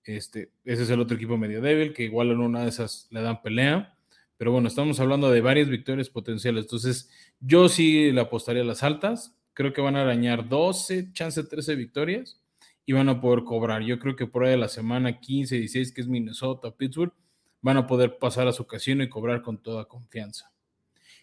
Este, 0.06 0.52
ese 0.66 0.84
es 0.84 0.90
el 0.90 1.00
otro 1.00 1.16
equipo 1.16 1.38
medio 1.38 1.62
débil, 1.62 1.94
que 1.94 2.04
igual 2.04 2.32
en 2.32 2.40
una 2.40 2.64
de 2.64 2.70
esas 2.70 3.08
le 3.12 3.22
dan 3.22 3.42
pelea. 3.42 3.98
Pero 4.38 4.52
bueno, 4.52 4.68
estamos 4.68 5.00
hablando 5.00 5.32
de 5.32 5.42
varias 5.42 5.70
victorias 5.70 6.10
potenciales. 6.10 6.66
Entonces, 6.66 7.10
yo 7.40 7.70
sí 7.70 8.12
le 8.12 8.22
apostaría 8.22 8.62
a 8.62 8.66
las 8.66 8.84
altas. 8.84 9.38
Creo 9.54 9.72
que 9.72 9.82
van 9.82 9.96
a 9.96 10.02
arañar 10.02 10.50
12, 10.50 11.14
chance 11.14 11.44
13 11.44 11.76
victorias 11.76 12.42
y 12.86 12.94
van 12.94 13.10
a 13.10 13.22
poder 13.22 13.44
cobrar. 13.44 13.84
Yo 13.84 14.00
creo 14.00 14.16
que 14.16 14.28
por 14.28 14.44
ahí 14.44 14.52
de 14.52 14.58
la 14.58 14.68
semana 14.68 15.20
15, 15.20 15.58
16, 15.58 15.94
que 15.94 16.02
es 16.02 16.08
Minnesota, 16.08 16.76
Pittsburgh, 16.76 17.14
van 17.62 17.78
a 17.78 17.88
poder 17.88 18.18
pasar 18.18 18.48
a 18.48 18.52
su 18.52 18.68
casino 18.68 19.04
y 19.04 19.10
cobrar 19.10 19.42
con 19.42 19.62
toda 19.62 19.86
confianza. 19.86 20.52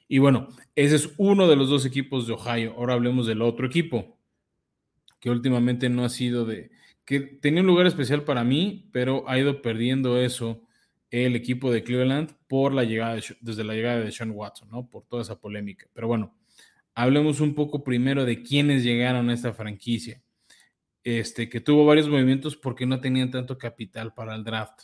Y 0.09 0.19
bueno, 0.19 0.49
ese 0.75 0.97
es 0.97 1.11
uno 1.19 1.47
de 1.47 1.57
los 1.57 1.69
dos 1.69 1.85
equipos 1.85 2.27
de 2.27 2.33
Ohio. 2.33 2.75
Ahora 2.77 2.95
hablemos 2.95 3.27
del 3.27 3.43
otro 3.43 3.67
equipo, 3.67 4.17
que 5.21 5.31
últimamente 5.31 5.89
no 5.89 6.05
ha 6.05 6.09
sido 6.09 6.47
de, 6.47 6.71
que 7.11 7.19
tenía 7.19 7.61
un 7.61 7.67
lugar 7.67 7.89
especial 7.89 8.23
para 8.23 8.45
mí, 8.45 8.89
pero 8.93 9.29
ha 9.29 9.37
ido 9.37 9.63
perdiendo 9.63 10.17
eso 10.21 10.63
el 11.11 11.35
equipo 11.35 11.73
de 11.73 11.83
Cleveland 11.83 12.37
por 12.47 12.73
la 12.73 12.85
llegada 12.85 13.19
desde 13.41 13.65
la 13.65 13.75
llegada 13.75 13.99
de 13.99 14.13
Sean 14.13 14.31
Watson, 14.31 14.69
¿no? 14.71 14.89
Por 14.89 15.07
toda 15.07 15.23
esa 15.23 15.41
polémica. 15.41 15.89
Pero 15.93 16.07
bueno, 16.07 16.39
hablemos 16.95 17.41
un 17.41 17.57
poco 17.57 17.83
primero 17.83 18.25
de 18.25 18.45
quiénes 18.45 18.85
llegaron 18.85 19.29
a 19.29 19.35
esta 19.35 19.53
franquicia. 19.53 20.23
Este, 21.03 21.49
que 21.49 21.61
tuvo 21.61 21.85
varios 21.85 22.09
movimientos 22.09 22.55
porque 22.55 22.87
no 22.87 23.01
tenían 23.01 23.33
tanto 23.33 23.59
capital 23.59 24.15
para 24.15 24.37
el 24.37 24.45
draft. 24.45 24.83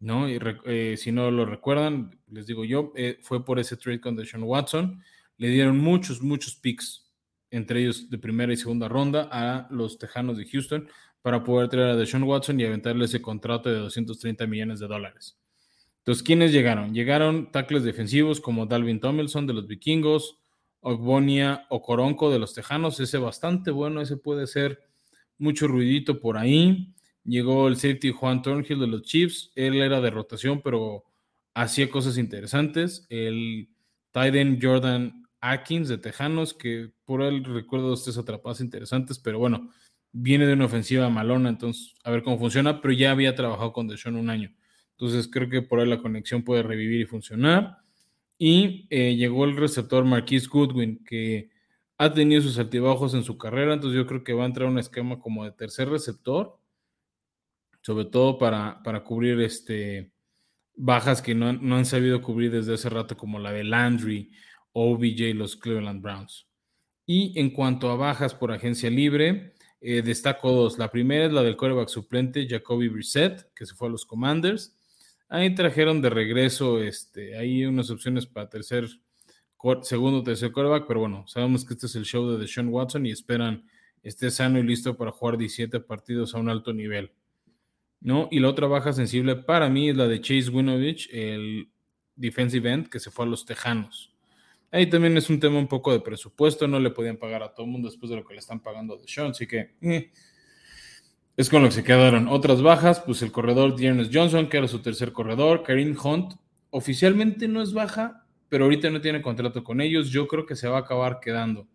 ¿no? 0.00 0.28
Y 0.28 0.38
eh, 0.66 0.98
si 0.98 1.12
no 1.12 1.30
lo 1.30 1.46
recuerdan, 1.46 2.20
les 2.26 2.46
digo 2.46 2.66
yo, 2.66 2.92
eh, 2.94 3.20
fue 3.22 3.42
por 3.42 3.58
ese 3.58 3.78
trade 3.78 4.02
con 4.02 4.16
Deshaun 4.16 4.42
Watson. 4.42 5.02
Le 5.38 5.48
dieron 5.48 5.78
muchos, 5.78 6.20
muchos 6.20 6.56
picks, 6.56 7.10
entre 7.52 7.82
ellos 7.82 8.10
de 8.10 8.18
primera 8.18 8.52
y 8.52 8.56
segunda 8.56 8.88
ronda, 8.88 9.28
a 9.30 9.68
los 9.70 9.98
Tejanos 9.98 10.36
de 10.36 10.46
Houston 10.46 10.88
para 11.22 11.44
poder 11.44 11.68
traer 11.68 11.90
a 11.90 11.96
Deshaun 11.96 12.24
Watson 12.24 12.58
y 12.58 12.64
aventarle 12.64 13.04
ese 13.04 13.22
contrato 13.22 13.70
de 13.70 13.78
230 13.78 14.46
millones 14.46 14.80
de 14.80 14.88
dólares. 14.88 15.38
Entonces, 15.98 16.24
¿quiénes 16.24 16.50
llegaron? 16.50 16.92
Llegaron 16.92 17.52
tackles 17.52 17.84
defensivos 17.84 18.40
como 18.40 18.66
Dalvin 18.66 18.98
Tomlinson 18.98 19.46
de 19.46 19.52
los 19.52 19.68
Vikingos, 19.68 20.40
Ogbonia 20.80 21.66
o 21.70 21.80
Coronco 21.80 22.28
de 22.32 22.40
los 22.40 22.54
Tejanos, 22.54 22.98
ese 22.98 23.18
bastante 23.18 23.70
bueno, 23.70 24.00
ese 24.00 24.16
puede 24.16 24.48
ser 24.48 24.80
mucho 25.38 25.68
ruidito 25.68 26.18
por 26.18 26.36
ahí. 26.38 26.92
Llegó 27.24 27.68
el 27.68 27.76
safety 27.76 28.10
Juan 28.10 28.42
Thornhill 28.42 28.80
de 28.80 28.86
los 28.88 29.02
Chiefs. 29.02 29.52
Él 29.54 29.80
era 29.80 30.00
de 30.00 30.10
rotación, 30.10 30.60
pero 30.60 31.04
hacía 31.54 31.88
cosas 31.88 32.18
interesantes. 32.18 33.06
El 33.08 33.68
Titan 34.10 34.58
Jordan 34.60 35.21
Atkins 35.42 35.88
de 35.88 35.98
Tejanos, 35.98 36.54
que 36.54 36.90
por 37.04 37.20
él 37.20 37.44
recuerdo 37.44 37.92
estas 37.92 38.16
atrapadas 38.16 38.60
interesantes, 38.60 39.18
pero 39.18 39.38
bueno, 39.38 39.70
viene 40.12 40.46
de 40.46 40.54
una 40.54 40.64
ofensiva 40.64 41.10
malona, 41.10 41.50
entonces 41.50 41.94
a 42.04 42.10
ver 42.10 42.22
cómo 42.22 42.38
funciona, 42.38 42.80
pero 42.80 42.94
ya 42.94 43.10
había 43.10 43.34
trabajado 43.34 43.72
con 43.74 43.88
Deshaun 43.88 44.16
un 44.16 44.30
año. 44.30 44.54
Entonces 44.92 45.28
creo 45.30 45.50
que 45.50 45.62
por 45.62 45.80
ahí 45.80 45.88
la 45.88 46.00
conexión 46.00 46.42
puede 46.42 46.62
revivir 46.62 47.00
y 47.00 47.04
funcionar. 47.04 47.78
Y 48.38 48.86
eh, 48.90 49.16
llegó 49.16 49.44
el 49.44 49.56
receptor 49.56 50.04
Marquise 50.04 50.48
Goodwin, 50.48 51.04
que 51.04 51.50
ha 51.98 52.12
tenido 52.14 52.40
sus 52.40 52.58
altibajos 52.58 53.14
en 53.14 53.24
su 53.24 53.36
carrera, 53.36 53.74
entonces 53.74 53.96
yo 53.96 54.06
creo 54.06 54.24
que 54.24 54.32
va 54.32 54.44
a 54.44 54.46
entrar 54.46 54.68
un 54.68 54.78
esquema 54.78 55.18
como 55.20 55.44
de 55.44 55.52
tercer 55.52 55.88
receptor 55.88 56.58
sobre 57.82 58.04
todo 58.06 58.38
para, 58.38 58.80
para 58.82 59.02
cubrir 59.04 59.40
este, 59.40 60.12
bajas 60.74 61.20
que 61.20 61.34
no, 61.34 61.48
han 61.48 61.84
sabido 61.84 62.22
cubrir 62.22 62.50
desde 62.50 62.74
hace 62.74 62.88
rato, 62.88 63.16
como 63.16 63.38
la 63.38 63.52
de 63.52 63.64
Landry, 63.64 64.30
OBJ 64.72 65.34
los 65.34 65.56
Cleveland 65.56 66.02
Browns. 66.02 66.46
Y 67.06 67.38
en 67.38 67.50
cuanto 67.50 67.90
a 67.90 67.96
bajas 67.96 68.34
por 68.34 68.52
agencia 68.52 68.90
libre, 68.90 69.54
eh, 69.80 70.02
destaco 70.02 70.52
dos. 70.52 70.78
La 70.78 70.90
primera 70.90 71.26
es 71.26 71.32
la 71.32 71.42
del 71.42 71.56
coreback 71.56 71.88
suplente 71.88 72.46
Jacoby 72.48 72.88
Brissett, 72.88 73.52
que 73.54 73.66
se 73.66 73.74
fue 73.74 73.88
a 73.88 73.90
los 73.90 74.06
Commanders. 74.06 74.76
Ahí 75.28 75.54
trajeron 75.54 76.00
de 76.00 76.10
regreso, 76.10 76.80
este, 76.80 77.36
hay 77.36 77.64
unas 77.64 77.90
opciones 77.90 78.26
para 78.26 78.48
tercer, 78.48 78.86
segundo 79.82 80.22
tercer 80.22 80.52
coreback, 80.52 80.86
pero 80.86 81.00
bueno, 81.00 81.24
sabemos 81.26 81.64
que 81.64 81.74
este 81.74 81.86
es 81.86 81.96
el 81.96 82.04
show 82.04 82.30
de 82.30 82.38
Deshaun 82.38 82.68
Watson 82.68 83.06
y 83.06 83.10
esperan 83.10 83.64
esté 84.02 84.30
sano 84.30 84.58
y 84.58 84.62
listo 84.62 84.96
para 84.96 85.12
jugar 85.12 85.38
17 85.38 85.80
partidos 85.80 86.34
a 86.34 86.38
un 86.38 86.48
alto 86.48 86.72
nivel. 86.72 87.12
¿no? 88.00 88.28
Y 88.30 88.40
la 88.40 88.48
otra 88.48 88.66
baja 88.66 88.92
sensible 88.92 89.36
para 89.36 89.68
mí 89.68 89.88
es 89.88 89.96
la 89.96 90.08
de 90.08 90.20
Chase 90.20 90.50
Winovich, 90.50 91.08
el 91.12 91.68
defensive 92.16 92.70
end 92.70 92.88
que 92.88 93.00
se 93.00 93.10
fue 93.10 93.24
a 93.24 93.28
los 93.28 93.46
Tejanos. 93.46 94.11
Ahí 94.72 94.88
también 94.88 95.16
es 95.16 95.30
un 95.30 95.38
tema 95.38 95.58
un 95.58 95.68
poco 95.68 95.92
de 95.92 96.00
presupuesto, 96.00 96.66
no 96.66 96.80
le 96.80 96.90
podían 96.90 97.18
pagar 97.18 97.44
a 97.44 97.54
todo 97.54 97.66
el 97.66 97.72
mundo 97.72 97.88
después 97.88 98.10
de 98.10 98.16
lo 98.16 98.24
que 98.24 98.34
le 98.34 98.40
están 98.40 98.60
pagando 98.60 98.96
de 98.96 99.06
Sean, 99.06 99.30
así 99.30 99.46
que 99.46 99.74
eh, 99.82 100.10
es 101.36 101.48
con 101.48 101.62
lo 101.62 101.68
que 101.68 101.74
se 101.74 101.84
quedaron. 101.84 102.26
Otras 102.26 102.62
bajas, 102.62 103.00
pues 103.00 103.22
el 103.22 103.30
corredor 103.30 103.76
Dearness 103.76 104.10
Johnson, 104.12 104.48
que 104.48 104.56
era 104.56 104.66
su 104.66 104.80
tercer 104.82 105.12
corredor, 105.12 105.62
Karim 105.62 105.96
Hunt, 106.02 106.34
oficialmente 106.70 107.46
no 107.46 107.62
es 107.62 107.72
baja, 107.72 108.26
pero 108.48 108.64
ahorita 108.64 108.90
no 108.90 109.00
tiene 109.00 109.22
contrato 109.22 109.62
con 109.62 109.80
ellos, 109.80 110.10
yo 110.10 110.26
creo 110.26 110.46
que 110.46 110.56
se 110.56 110.66
va 110.66 110.78
a 110.78 110.80
acabar 110.80 111.20
quedando 111.20 111.68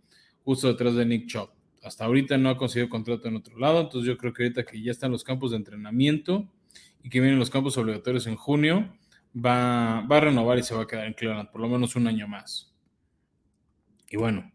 justo 0.44 0.68
detrás 0.68 0.96
de 0.96 1.06
Nick 1.06 1.28
Chop 1.28 1.52
hasta 1.88 2.06
ahorita 2.06 2.38
no 2.38 2.50
ha 2.50 2.58
conseguido 2.58 2.90
contrato 2.90 3.28
en 3.28 3.38
otro 3.38 3.58
lado, 3.58 3.82
entonces 3.82 4.08
yo 4.08 4.18
creo 4.18 4.34
que 4.34 4.44
ahorita 4.44 4.64
que 4.66 4.82
ya 4.82 4.92
están 4.92 5.12
los 5.12 5.24
campos 5.24 5.52
de 5.52 5.58
entrenamiento 5.58 6.48
y 7.02 7.10
que 7.10 7.22
vienen 7.22 7.40
los 7.40 7.50
campos 7.50 7.78
obligatorios 7.78 8.28
en 8.28 8.36
junio, 8.36 8.94
va, 9.34 10.02
va 10.02 10.18
a 10.18 10.20
renovar 10.20 10.60
y 10.60 10.64
se 10.64 10.76
va 10.76 10.84
a 10.84 10.88
quedar 10.88 11.08
en 11.08 11.14
Cleveland 11.14 11.50
por 11.50 11.62
lo 11.62 11.70
menos 11.70 11.96
un 11.96 12.08
año 12.08 12.28
más. 12.28 12.76
Y 14.10 14.18
bueno, 14.18 14.52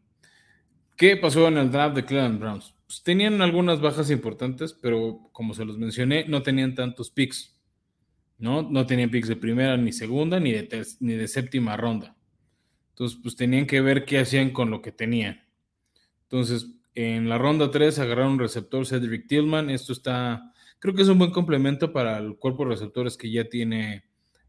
¿qué 0.97 1.17
pasó 1.17 1.49
en 1.49 1.59
el 1.59 1.71
draft 1.71 1.97
de 1.97 2.05
Cleveland 2.05 2.41
Browns? 2.41 2.75
Pues 2.87 3.03
tenían 3.03 3.41
algunas 3.43 3.81
bajas 3.81 4.11
importantes, 4.11 4.73
pero 4.73 5.29
como 5.33 5.55
se 5.55 5.65
los 5.65 5.79
mencioné, 5.79 6.27
no 6.29 6.43
tenían 6.43 6.75
tantos 6.75 7.11
picks. 7.11 7.53
¿no? 8.43 8.63
No 8.63 8.87
tenían 8.87 9.09
picks 9.09 9.29
de 9.29 9.37
primera 9.37 9.77
ni 9.77 9.93
segunda 9.93 10.41
ni 10.41 10.51
de, 10.51 10.87
ni 10.99 11.15
de 11.15 11.29
séptima 11.29 11.77
ronda. 11.77 12.17
Entonces, 12.91 13.19
pues 13.23 13.37
tenían 13.37 13.67
que 13.67 13.81
ver 13.81 14.05
qué 14.05 14.19
hacían 14.19 14.51
con 14.51 14.69
lo 14.69 14.83
que 14.83 14.91
tenían. 14.91 15.41
Entonces, 16.25 16.67
en 16.95 17.29
la 17.29 17.39
ronda 17.39 17.71
3 17.71 18.01
agarraron 18.01 18.33
un 18.33 18.39
receptor 18.41 18.85
Cedric 18.85 19.29
Tillman. 19.29 19.71
Esto 19.71 19.93
está, 19.93 20.53
creo 20.81 20.93
que 20.93 21.03
es 21.03 21.09
un 21.09 21.19
buen 21.19 21.31
complemento 21.31 21.93
para 21.93 22.19
el 22.19 22.37
cuerpo 22.37 22.65
de 22.65 22.71
receptores 22.71 23.17
que 23.17 23.31
ya 23.31 23.49
tiene 23.49 24.05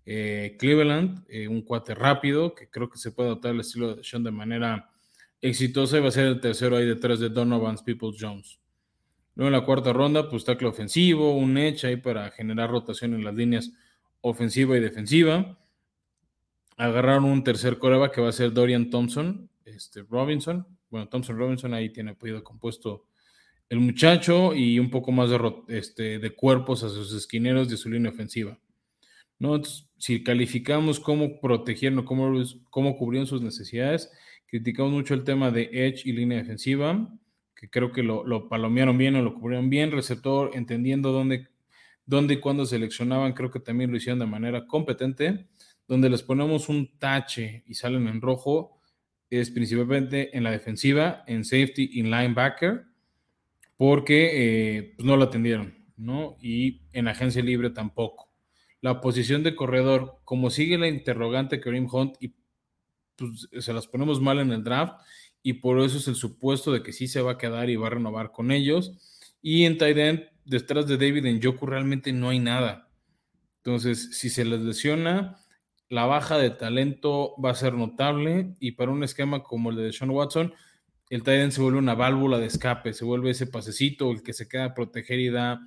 eh, 0.07 0.57
Cleveland. 0.59 1.23
Eh, 1.29 1.47
un 1.47 1.61
cuate 1.61 1.93
rápido 1.93 2.55
que 2.55 2.69
creo 2.69 2.89
que 2.89 2.97
se 2.97 3.11
puede 3.11 3.29
adaptar 3.29 3.51
al 3.51 3.59
estilo 3.59 3.95
de 3.95 4.03
Sean 4.03 4.23
de 4.23 4.31
manera 4.31 4.89
exitosa 5.43 5.97
y 5.97 6.01
va 6.01 6.07
a 6.07 6.11
ser 6.11 6.27
el 6.27 6.39
tercero 6.39 6.77
ahí 6.77 6.85
detrás 6.85 7.19
de 7.19 7.29
Donovan 7.29 7.77
Peoples 7.85 8.17
Jones. 8.19 8.59
Luego 9.35 9.47
en 9.49 9.53
la 9.53 9.65
cuarta 9.65 9.91
ronda, 9.93 10.29
pues 10.29 10.45
tackle 10.45 10.69
ofensivo, 10.69 11.35
un 11.35 11.57
edge 11.57 11.85
ahí 11.85 11.97
para 11.97 12.31
generar 12.31 12.71
rotación 12.71 13.13
en 13.13 13.23
las 13.23 13.35
líneas 13.35 13.71
ofensiva 14.21 14.77
y 14.77 14.79
defensiva. 14.79 15.59
Agarraron 16.77 17.25
un 17.25 17.43
tercer 17.43 17.77
coreba 17.77 18.11
que 18.11 18.21
va 18.21 18.29
a 18.29 18.31
ser 18.31 18.53
Dorian 18.53 18.89
Thompson, 18.89 19.49
este, 19.65 20.03
Robinson, 20.03 20.65
bueno, 20.89 21.09
Thompson 21.09 21.37
Robinson 21.37 21.73
ahí 21.73 21.91
tiene 21.91 22.11
apellido 22.11 22.43
compuesto 22.43 23.05
el 23.69 23.79
muchacho 23.79 24.53
y 24.53 24.79
un 24.79 24.89
poco 24.89 25.11
más 25.11 25.29
de, 25.29 25.39
este, 25.69 26.19
de 26.19 26.35
cuerpos 26.35 26.83
a 26.83 26.89
sus 26.89 27.13
esquineros 27.13 27.67
de 27.67 27.77
su 27.77 27.89
línea 27.89 28.11
ofensiva. 28.11 28.57
¿no? 29.39 29.61
si 29.97 30.23
calificamos 30.23 30.99
cómo 30.99 31.41
protegieron, 31.41 32.05
cómo, 32.05 32.31
cómo 32.69 32.95
cubrieron 32.97 33.27
sus 33.27 33.41
necesidades, 33.41 34.11
criticamos 34.53 34.91
mucho 34.91 35.15
el 35.15 35.23
tema 35.23 35.49
de 35.49 35.67
edge 35.73 36.03
y 36.05 36.11
línea 36.11 36.37
defensiva, 36.37 37.11
que 37.55 37.71
creo 37.71 37.91
que 37.91 38.03
lo, 38.03 38.23
lo 38.23 38.49
palomearon 38.49 38.95
bien 38.99 39.15
o 39.15 39.21
lo 39.23 39.33
cubrieron 39.33 39.67
bien, 39.67 39.91
receptor, 39.91 40.51
entendiendo 40.53 41.11
dónde, 41.11 41.47
dónde 42.05 42.35
y 42.35 42.39
cuándo 42.39 42.63
seleccionaban, 42.67 43.33
creo 43.33 43.49
que 43.49 43.59
también 43.59 43.89
lo 43.89 43.97
hicieron 43.97 44.19
de 44.19 44.27
manera 44.27 44.67
competente, 44.67 45.47
donde 45.87 46.07
les 46.07 46.21
ponemos 46.21 46.69
un 46.69 46.99
tache 46.99 47.63
y 47.65 47.73
salen 47.73 48.07
en 48.07 48.21
rojo, 48.21 48.79
es 49.31 49.49
principalmente 49.49 50.37
en 50.37 50.43
la 50.43 50.51
defensiva, 50.51 51.23
en 51.25 51.45
safety 51.45 51.89
y 51.91 52.03
linebacker, 52.03 52.83
porque 53.75 54.29
eh, 54.77 54.93
pues, 54.97 55.03
no 55.03 55.17
lo 55.17 55.23
atendieron, 55.23 55.73
¿no? 55.97 56.37
Y 56.43 56.83
en 56.91 57.07
agencia 57.07 57.41
libre 57.41 57.71
tampoco. 57.71 58.29
La 58.81 59.01
posición 59.01 59.41
de 59.41 59.55
corredor, 59.55 60.19
como 60.25 60.51
sigue 60.51 60.77
la 60.77 60.87
interrogante 60.89 61.59
Kareem 61.59 61.87
Hunt, 61.91 62.17
y 62.19 62.35
pues, 63.15 63.47
se 63.59 63.73
las 63.73 63.87
ponemos 63.87 64.21
mal 64.21 64.39
en 64.39 64.51
el 64.51 64.63
draft, 64.63 64.95
y 65.43 65.53
por 65.53 65.79
eso 65.81 65.97
es 65.97 66.07
el 66.07 66.15
supuesto 66.15 66.71
de 66.71 66.81
que 66.81 66.93
sí 66.93 67.07
se 67.07 67.21
va 67.21 67.33
a 67.33 67.37
quedar 67.37 67.69
y 67.69 67.75
va 67.75 67.87
a 67.87 67.91
renovar 67.91 68.31
con 68.31 68.51
ellos. 68.51 68.93
Y 69.41 69.65
en 69.65 69.77
tight 69.77 69.97
end, 69.97 70.23
detrás 70.45 70.87
de 70.87 70.97
David 70.97 71.25
en 71.25 71.41
Yoku 71.41 71.65
realmente 71.65 72.13
no 72.13 72.29
hay 72.29 72.39
nada. 72.39 72.89
Entonces, 73.57 74.17
si 74.17 74.29
se 74.29 74.45
les 74.45 74.61
lesiona, 74.61 75.37
la 75.89 76.05
baja 76.05 76.37
de 76.37 76.49
talento 76.49 77.35
va 77.43 77.51
a 77.51 77.55
ser 77.55 77.73
notable 77.73 78.55
y 78.59 78.71
para 78.71 78.91
un 78.91 79.03
esquema 79.03 79.43
como 79.43 79.69
el 79.69 79.75
de 79.75 79.91
Sean 79.91 80.11
Watson, 80.11 80.53
el 81.09 81.23
tight 81.23 81.51
se 81.51 81.61
vuelve 81.61 81.77
una 81.77 81.93
válvula 81.93 82.39
de 82.39 82.47
escape, 82.47 82.93
se 82.93 83.05
vuelve 83.05 83.31
ese 83.31 83.45
pasecito, 83.45 84.11
el 84.11 84.23
que 84.23 84.33
se 84.33 84.47
queda 84.47 84.65
a 84.65 84.73
proteger 84.73 85.19
y 85.19 85.29
da 85.29 85.59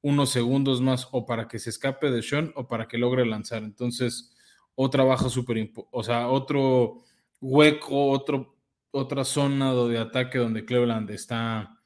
unos 0.00 0.30
segundos 0.30 0.80
más 0.80 1.08
o 1.12 1.26
para 1.26 1.48
que 1.48 1.58
se 1.58 1.70
escape 1.70 2.10
de 2.10 2.22
Sean 2.22 2.52
o 2.56 2.66
para 2.66 2.88
que 2.88 2.98
logre 2.98 3.26
lanzar. 3.26 3.62
Entonces, 3.62 4.34
otra 4.80 5.02
baja 5.02 5.28
súper, 5.28 5.72
o 5.90 6.04
sea, 6.04 6.28
otro 6.28 7.02
hueco, 7.40 8.10
otro, 8.10 8.56
otra 8.92 9.24
zona 9.24 9.74
de 9.74 9.98
ataque 9.98 10.38
donde 10.38 10.64
Cleveland 10.64 11.10
está, 11.10 11.80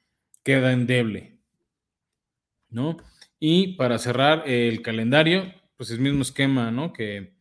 queda 0.45 0.75
endeble, 0.75 1.39
¿no? 2.69 2.99
Y 3.39 3.77
para 3.77 3.99
cerrar 3.99 4.47
el 4.47 4.83
calendario, 4.83 5.55
pues 5.79 5.91
el 5.91 6.01
mismo 6.01 6.21
esquema, 6.21 6.71
¿no? 6.71 6.93
Que, 6.93 7.33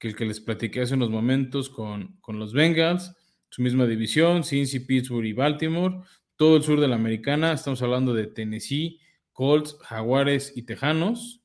el 0.00 0.14
que 0.14 0.26
les 0.26 0.40
platiqué 0.40 0.82
hace 0.82 0.92
unos 0.92 1.08
momentos 1.08 1.70
con, 1.70 2.18
con 2.20 2.38
los 2.38 2.52
Bengals, 2.52 3.16
su 3.48 3.62
misma 3.62 3.86
división, 3.86 4.44
Cincy, 4.44 4.80
Pittsburgh 4.80 5.24
y 5.24 5.32
Baltimore, 5.32 6.02
todo 6.36 6.58
el 6.58 6.62
sur 6.62 6.80
de 6.80 6.88
la 6.88 6.96
americana, 6.96 7.54
estamos 7.54 7.80
hablando 7.80 8.12
de 8.12 8.26
Tennessee, 8.26 9.00
Colts, 9.32 9.78
Jaguares 9.80 10.52
y 10.54 10.64
Tejanos, 10.64 11.37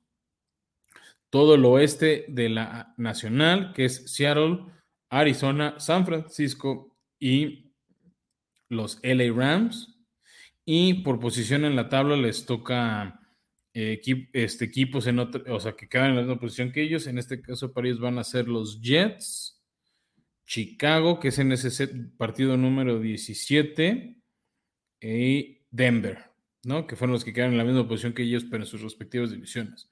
todo 1.34 1.56
el 1.56 1.66
oeste 1.66 2.26
de 2.28 2.48
la 2.48 2.94
nacional, 2.96 3.74
que 3.74 3.86
es 3.86 4.04
Seattle, 4.14 4.66
Arizona, 5.10 5.80
San 5.80 6.06
Francisco 6.06 6.96
y 7.20 7.74
los 8.70 9.00
LA 9.02 9.34
Rams. 9.34 9.98
Y 10.64 11.02
por 11.02 11.20
posición 11.20 11.66
en 11.66 11.76
la 11.76 11.90
tabla 11.90 12.16
les 12.18 12.46
toca 12.46 13.20
eh, 13.74 14.00
este, 14.34 14.66
equipos 14.66 15.08
en 15.08 15.18
otra, 15.18 15.52
o 15.52 15.60
sea, 15.60 15.76
que 15.76 15.90
quedan 15.90 16.12
en 16.12 16.16
la 16.18 16.22
misma 16.22 16.40
posición 16.40 16.72
que 16.72 16.84
ellos. 16.84 17.08
En 17.08 17.18
este 17.18 17.42
caso 17.42 17.74
ellos 17.78 18.00
van 18.00 18.20
a 18.20 18.24
ser 18.24 18.48
los 18.48 18.80
Jets, 18.80 19.60
Chicago, 20.46 21.20
que 21.20 21.30
es 21.30 21.40
en 21.40 21.52
ese 21.52 21.88
partido 22.16 22.58
número 22.58 23.00
17, 23.00 24.22
y 25.02 25.58
Denver, 25.72 26.26
¿no? 26.64 26.86
Que 26.86 26.96
fueron 26.96 27.14
los 27.14 27.26
que 27.26 27.34
quedan 27.34 27.54
en 27.54 27.58
la 27.58 27.66
misma 27.66 27.88
posición 27.88 28.14
que 28.14 28.22
ellos, 28.22 28.46
pero 28.52 28.62
en 28.62 28.68
sus 28.68 28.84
respectivas 28.84 29.32
divisiones. 29.32 29.90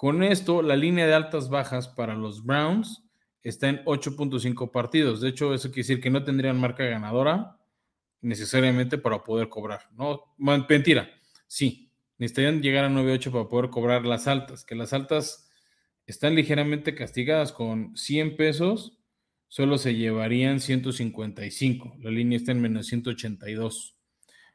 Con 0.00 0.22
esto, 0.22 0.62
la 0.62 0.76
línea 0.76 1.06
de 1.06 1.12
altas 1.12 1.50
bajas 1.50 1.86
para 1.86 2.14
los 2.14 2.42
Browns 2.42 3.04
está 3.42 3.68
en 3.68 3.84
8.5 3.84 4.70
partidos. 4.70 5.20
De 5.20 5.28
hecho, 5.28 5.52
eso 5.52 5.68
quiere 5.68 5.82
decir 5.82 6.00
que 6.00 6.08
no 6.08 6.24
tendrían 6.24 6.58
marca 6.58 6.84
ganadora 6.84 7.58
necesariamente 8.22 8.96
para 8.96 9.22
poder 9.22 9.50
cobrar. 9.50 9.90
No, 9.92 10.34
mentira. 10.38 11.10
Sí, 11.46 11.92
necesitarían 12.16 12.62
llegar 12.62 12.86
a 12.86 12.88
9.8 12.88 13.30
para 13.30 13.48
poder 13.50 13.68
cobrar 13.68 14.06
las 14.06 14.26
altas, 14.26 14.64
que 14.64 14.74
las 14.74 14.94
altas 14.94 15.50
están 16.06 16.34
ligeramente 16.34 16.94
castigadas 16.94 17.52
con 17.52 17.94
100 17.94 18.38
pesos, 18.38 19.02
solo 19.48 19.76
se 19.76 19.96
llevarían 19.96 20.60
155. 20.60 21.98
La 22.00 22.10
línea 22.10 22.38
está 22.38 22.52
en 22.52 22.62
menos 22.62 22.86
182. 22.86 23.98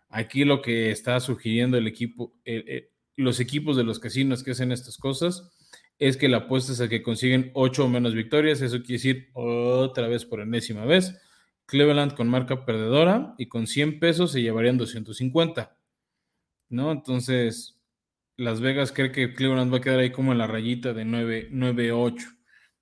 Aquí 0.09 0.43
lo 0.43 0.63
que 0.63 0.89
está 0.89 1.19
sugiriendo 1.19 1.77
el 1.77 1.85
equipo, 1.85 2.33
los 3.15 3.39
equipos 3.39 3.77
de 3.77 3.83
los 3.83 3.99
casinos 3.99 4.43
que 4.43 4.51
hacen 4.51 4.71
estas 4.71 4.97
cosas 4.97 5.51
es 5.99 6.17
que 6.17 6.27
la 6.27 6.37
apuesta 6.37 6.73
es 6.73 6.81
a 6.81 6.89
que 6.89 7.01
consiguen 7.01 7.51
8 7.53 7.85
o 7.85 7.89
menos 7.89 8.13
victorias. 8.13 8.61
Eso 8.61 8.79
quiere 8.79 8.93
decir 8.93 9.29
otra 9.33 10.07
vez 10.07 10.25
por 10.25 10.41
enésima 10.41 10.85
vez. 10.85 11.17
Cleveland 11.65 12.13
con 12.13 12.29
marca 12.29 12.65
perdedora 12.65 13.33
y 13.37 13.47
con 13.47 13.67
100 13.67 13.99
pesos 13.99 14.31
se 14.31 14.41
llevarían 14.41 14.77
250. 14.77 15.77
¿No? 16.69 16.91
Entonces, 16.91 17.79
Las 18.37 18.59
Vegas 18.59 18.91
cree 18.91 19.11
que 19.11 19.33
Cleveland 19.33 19.73
va 19.73 19.77
a 19.77 19.81
quedar 19.81 19.99
ahí 19.99 20.11
como 20.11 20.31
en 20.31 20.37
la 20.37 20.47
rayita 20.47 20.93
de 20.93 21.05
9, 21.05 21.49
9 21.51 21.91
8, 21.93 22.27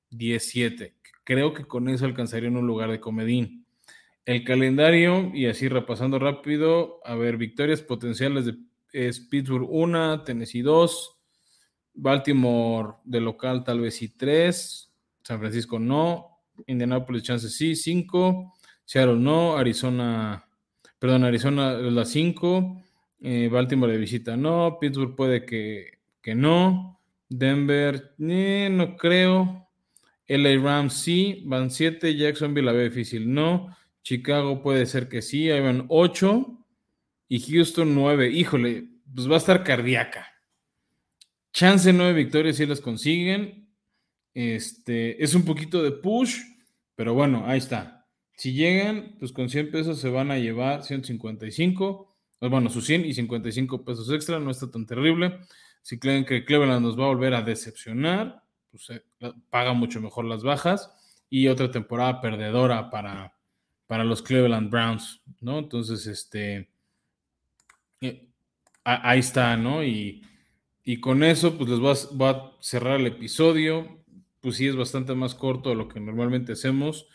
17. 0.10 0.96
Creo 1.24 1.54
que 1.54 1.66
con 1.66 1.90
eso 1.90 2.06
alcanzarían 2.06 2.58
un 2.58 2.68
lugar 2.68 2.90
de 2.92 3.00
comedín. 3.00 3.66
El 4.26 4.44
calendario, 4.46 5.32
y 5.34 5.48
así 5.48 5.68
repasando 5.68 6.18
rápido, 6.18 7.02
a 7.06 7.16
ver, 7.16 7.38
victorias 7.38 7.82
potenciales 7.82 8.46
de 8.46 8.56
es 8.94 9.20
Pittsburgh 9.20 9.68
1, 9.70 10.24
Tennessee 10.24 10.62
2, 10.62 11.18
Baltimore 11.96 12.94
de 13.04 13.20
local 13.20 13.64
tal 13.64 13.82
vez 13.82 13.96
sí 13.96 14.10
3, 14.10 14.94
San 15.24 15.40
Francisco 15.40 15.80
no, 15.80 16.44
Indianapolis 16.68 17.24
chances 17.24 17.56
sí 17.56 17.76
5, 17.76 18.54
Seattle 18.86 19.18
no, 19.18 19.58
Arizona, 19.58 20.48
perdón, 21.00 21.24
Arizona 21.24 21.74
la 21.74 22.06
5, 22.06 22.84
eh, 23.22 23.50
Baltimore 23.52 23.92
de 23.92 23.98
visita 23.98 24.38
no, 24.38 24.78
Pittsburgh 24.80 25.16
puede 25.16 25.46
que, 25.46 26.00
que 26.22 26.36
no, 26.36 27.00
Denver 27.28 28.14
eh, 28.20 28.70
no 28.72 28.96
creo, 28.96 29.68
LA 30.28 30.62
Rams 30.62 30.94
sí, 30.94 31.44
van 31.46 31.72
7, 31.72 32.16
Jacksonville 32.16 32.66
la 32.66 32.72
ve 32.74 32.86
difícil 32.86 33.34
no, 33.34 33.76
Chicago 34.04 34.62
puede 34.62 34.86
ser 34.86 35.10
que 35.10 35.22
sí, 35.22 35.50
ahí 35.50 35.62
van 35.62 35.86
8 35.90 36.63
y 37.34 37.40
Houston 37.40 37.96
9. 37.96 38.30
Híjole, 38.30 38.90
pues 39.16 39.28
va 39.28 39.34
a 39.34 39.38
estar 39.40 39.64
cardíaca. 39.64 40.28
Chance 41.52 41.92
9 41.92 42.14
victorias 42.14 42.58
si 42.58 42.68
las 42.68 42.80
consiguen. 42.80 43.74
Este, 44.36 45.24
es 45.24 45.34
un 45.34 45.44
poquito 45.44 45.82
de 45.82 45.94
push, 45.94 46.38
pero 46.94 47.16
bueno, 47.16 47.46
ahí 47.48 47.58
está. 47.58 48.08
Si 48.38 48.54
llegan, 48.54 49.16
pues 49.18 49.32
con 49.32 49.50
100 49.50 49.72
pesos 49.72 50.00
se 50.00 50.10
van 50.10 50.30
a 50.30 50.38
llevar 50.38 50.84
155. 50.84 52.16
Pues 52.38 52.52
bueno, 52.52 52.70
sus 52.70 52.86
100 52.86 53.06
y 53.06 53.16
55 53.16 53.84
pesos 53.84 54.12
extra, 54.12 54.40
no 54.40 54.52
está 54.52 54.70
tan 54.70 54.86
terrible. 54.86 55.40
Si 55.82 55.98
creen 55.98 56.26
que 56.26 56.46
Cleveland 56.46 56.86
nos 56.86 57.00
va 57.00 57.06
a 57.06 57.08
volver 57.08 57.34
a 57.34 57.42
decepcionar, 57.42 58.44
pues 58.70 58.92
eh, 58.92 59.02
paga 59.50 59.74
mucho 59.74 60.00
mejor 60.00 60.26
las 60.26 60.44
bajas. 60.44 60.92
Y 61.32 61.48
otra 61.48 61.72
temporada 61.72 62.22
perdedora 62.22 62.92
para, 62.92 63.36
para 63.88 64.04
los 64.04 64.22
Cleveland 64.22 64.70
Browns, 64.70 65.24
¿no? 65.42 65.58
Entonces, 65.58 66.06
este, 66.06 66.73
ahí 68.84 69.20
está, 69.20 69.58
¿no? 69.58 69.84
Y, 69.84 70.22
con 71.02 71.24
eso, 71.24 71.58
pues 71.58 71.70
les 71.70 71.80
voy 71.80 72.28
a, 72.30 72.52
cerrar 72.60 73.00
el 73.00 73.08
episodio. 73.08 74.04
Pues 74.42 74.58
sí, 74.58 74.68
es 74.68 74.76
bastante 74.76 75.16
más 75.16 75.36
corto 75.36 75.70
de 75.70 75.76
lo 75.76 75.88
que 75.88 76.00
normalmente 76.02 76.52
hacemos, 76.54 77.08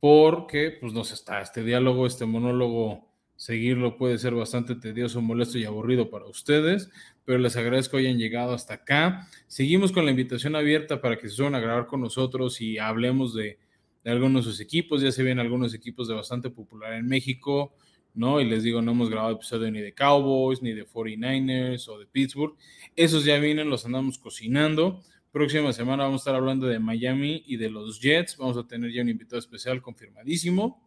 porque 0.00 0.76
pues 0.80 0.92
nos 0.92 1.12
está 1.12 1.40
este 1.40 1.62
diálogo, 1.62 2.06
este 2.06 2.26
monólogo, 2.26 3.08
seguirlo 3.36 3.98
puede 3.98 4.18
ser 4.18 4.34
bastante 4.34 4.74
tedioso, 4.74 5.22
molesto 5.22 5.58
y 5.58 5.64
aburrido 5.64 6.10
para 6.10 6.26
ustedes, 6.26 6.90
pero 7.24 7.38
les 7.38 7.56
agradezco 7.56 7.96
que 7.96 8.08
hayan 8.08 8.18
llegado 8.18 8.52
hasta 8.52 8.74
acá. 8.74 9.28
Seguimos 9.46 9.92
con 9.92 10.06
la 10.06 10.10
invitación 10.10 10.56
abierta 10.56 11.00
para 11.00 11.18
que 11.18 11.28
se 11.28 11.36
suban 11.36 11.54
a 11.54 11.60
grabar 11.60 11.86
con 11.86 12.00
nosotros 12.00 12.60
y 12.60 12.78
hablemos 12.78 13.32
de, 13.32 13.58
de 14.02 14.10
algunos 14.10 14.44
de 14.44 14.50
sus 14.50 14.60
equipos. 14.60 15.02
Ya 15.02 15.12
se 15.12 15.22
ven 15.22 15.38
algunos 15.38 15.72
equipos 15.72 16.08
de 16.08 16.14
bastante 16.14 16.50
popular 16.50 16.94
en 16.94 17.06
México. 17.06 17.74
¿No? 18.16 18.40
Y 18.40 18.46
les 18.46 18.62
digo, 18.62 18.82
no 18.82 18.92
hemos 18.92 19.10
grabado 19.10 19.34
episodio 19.34 19.70
ni 19.70 19.80
de 19.80 19.92
Cowboys, 19.94 20.62
ni 20.62 20.72
de 20.72 20.86
49ers 20.86 21.88
o 21.88 21.98
de 21.98 22.06
Pittsburgh. 22.06 22.56
Esos 22.96 23.24
ya 23.24 23.38
vienen, 23.38 23.70
los 23.70 23.84
andamos 23.84 24.18
cocinando. 24.18 25.02
Próxima 25.30 25.72
semana 25.74 26.04
vamos 26.04 26.20
a 26.20 26.22
estar 26.22 26.34
hablando 26.34 26.66
de 26.66 26.78
Miami 26.78 27.44
y 27.46 27.58
de 27.58 27.68
los 27.68 28.00
Jets. 28.00 28.38
Vamos 28.38 28.56
a 28.56 28.66
tener 28.66 28.90
ya 28.90 29.02
un 29.02 29.10
invitado 29.10 29.38
especial 29.38 29.82
confirmadísimo. 29.82 30.82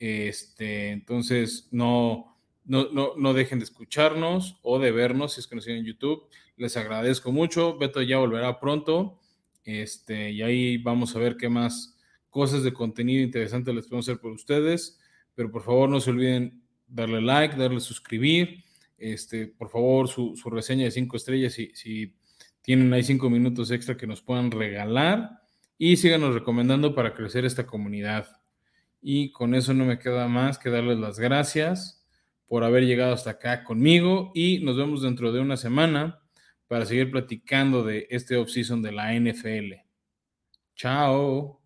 Este, 0.00 0.90
entonces, 0.90 1.68
no, 1.70 2.36
no, 2.64 3.14
no, 3.16 3.34
dejen 3.34 3.60
de 3.60 3.64
escucharnos 3.64 4.58
o 4.62 4.80
de 4.80 4.90
vernos 4.90 5.34
si 5.34 5.40
es 5.40 5.46
que 5.46 5.54
nos 5.54 5.64
siguen 5.64 5.80
en 5.80 5.86
YouTube. 5.86 6.24
Les 6.56 6.76
agradezco 6.76 7.30
mucho. 7.30 7.78
Beto 7.78 8.02
ya 8.02 8.18
volverá 8.18 8.58
pronto. 8.58 9.20
Este, 9.64 10.32
y 10.32 10.42
ahí 10.42 10.78
vamos 10.78 11.14
a 11.14 11.20
ver 11.20 11.36
qué 11.36 11.48
más 11.48 11.96
cosas 12.30 12.64
de 12.64 12.72
contenido 12.72 13.22
interesante 13.22 13.72
les 13.72 13.86
podemos 13.86 14.08
hacer 14.08 14.20
por 14.20 14.32
ustedes 14.32 14.98
pero 15.38 15.52
por 15.52 15.62
favor 15.62 15.88
no 15.88 16.00
se 16.00 16.10
olviden 16.10 16.60
darle 16.88 17.22
like, 17.22 17.54
darle 17.54 17.78
suscribir, 17.78 18.64
este, 18.98 19.46
por 19.46 19.70
favor 19.70 20.08
su, 20.08 20.34
reseña 20.50 20.82
de 20.82 20.90
cinco 20.90 21.16
estrellas 21.16 21.52
si, 21.52 21.70
si 21.76 22.12
tienen 22.60 22.92
ahí 22.92 23.04
cinco 23.04 23.30
minutos 23.30 23.70
extra 23.70 23.96
que 23.96 24.08
nos 24.08 24.20
puedan 24.20 24.50
regalar 24.50 25.30
y 25.78 25.96
síganos 25.96 26.34
recomendando 26.34 26.92
para 26.92 27.14
crecer 27.14 27.44
esta 27.44 27.68
comunidad. 27.68 28.26
Y 29.00 29.30
con 29.30 29.54
eso 29.54 29.72
no 29.74 29.84
me 29.84 30.00
queda 30.00 30.26
más 30.26 30.58
que 30.58 30.70
darles 30.70 30.98
las 30.98 31.20
gracias 31.20 32.04
por 32.48 32.64
haber 32.64 32.84
llegado 32.84 33.12
hasta 33.12 33.30
acá 33.30 33.62
conmigo 33.62 34.32
y 34.34 34.58
nos 34.64 34.76
vemos 34.76 35.02
dentro 35.02 35.30
de 35.30 35.38
una 35.38 35.56
semana 35.56 36.18
para 36.66 36.84
seguir 36.84 37.12
platicando 37.12 37.84
de 37.84 38.08
este 38.10 38.36
offseason 38.36 38.82
de 38.82 38.90
la 38.90 39.14
NFL. 39.14 39.74
Chao. 40.74 41.60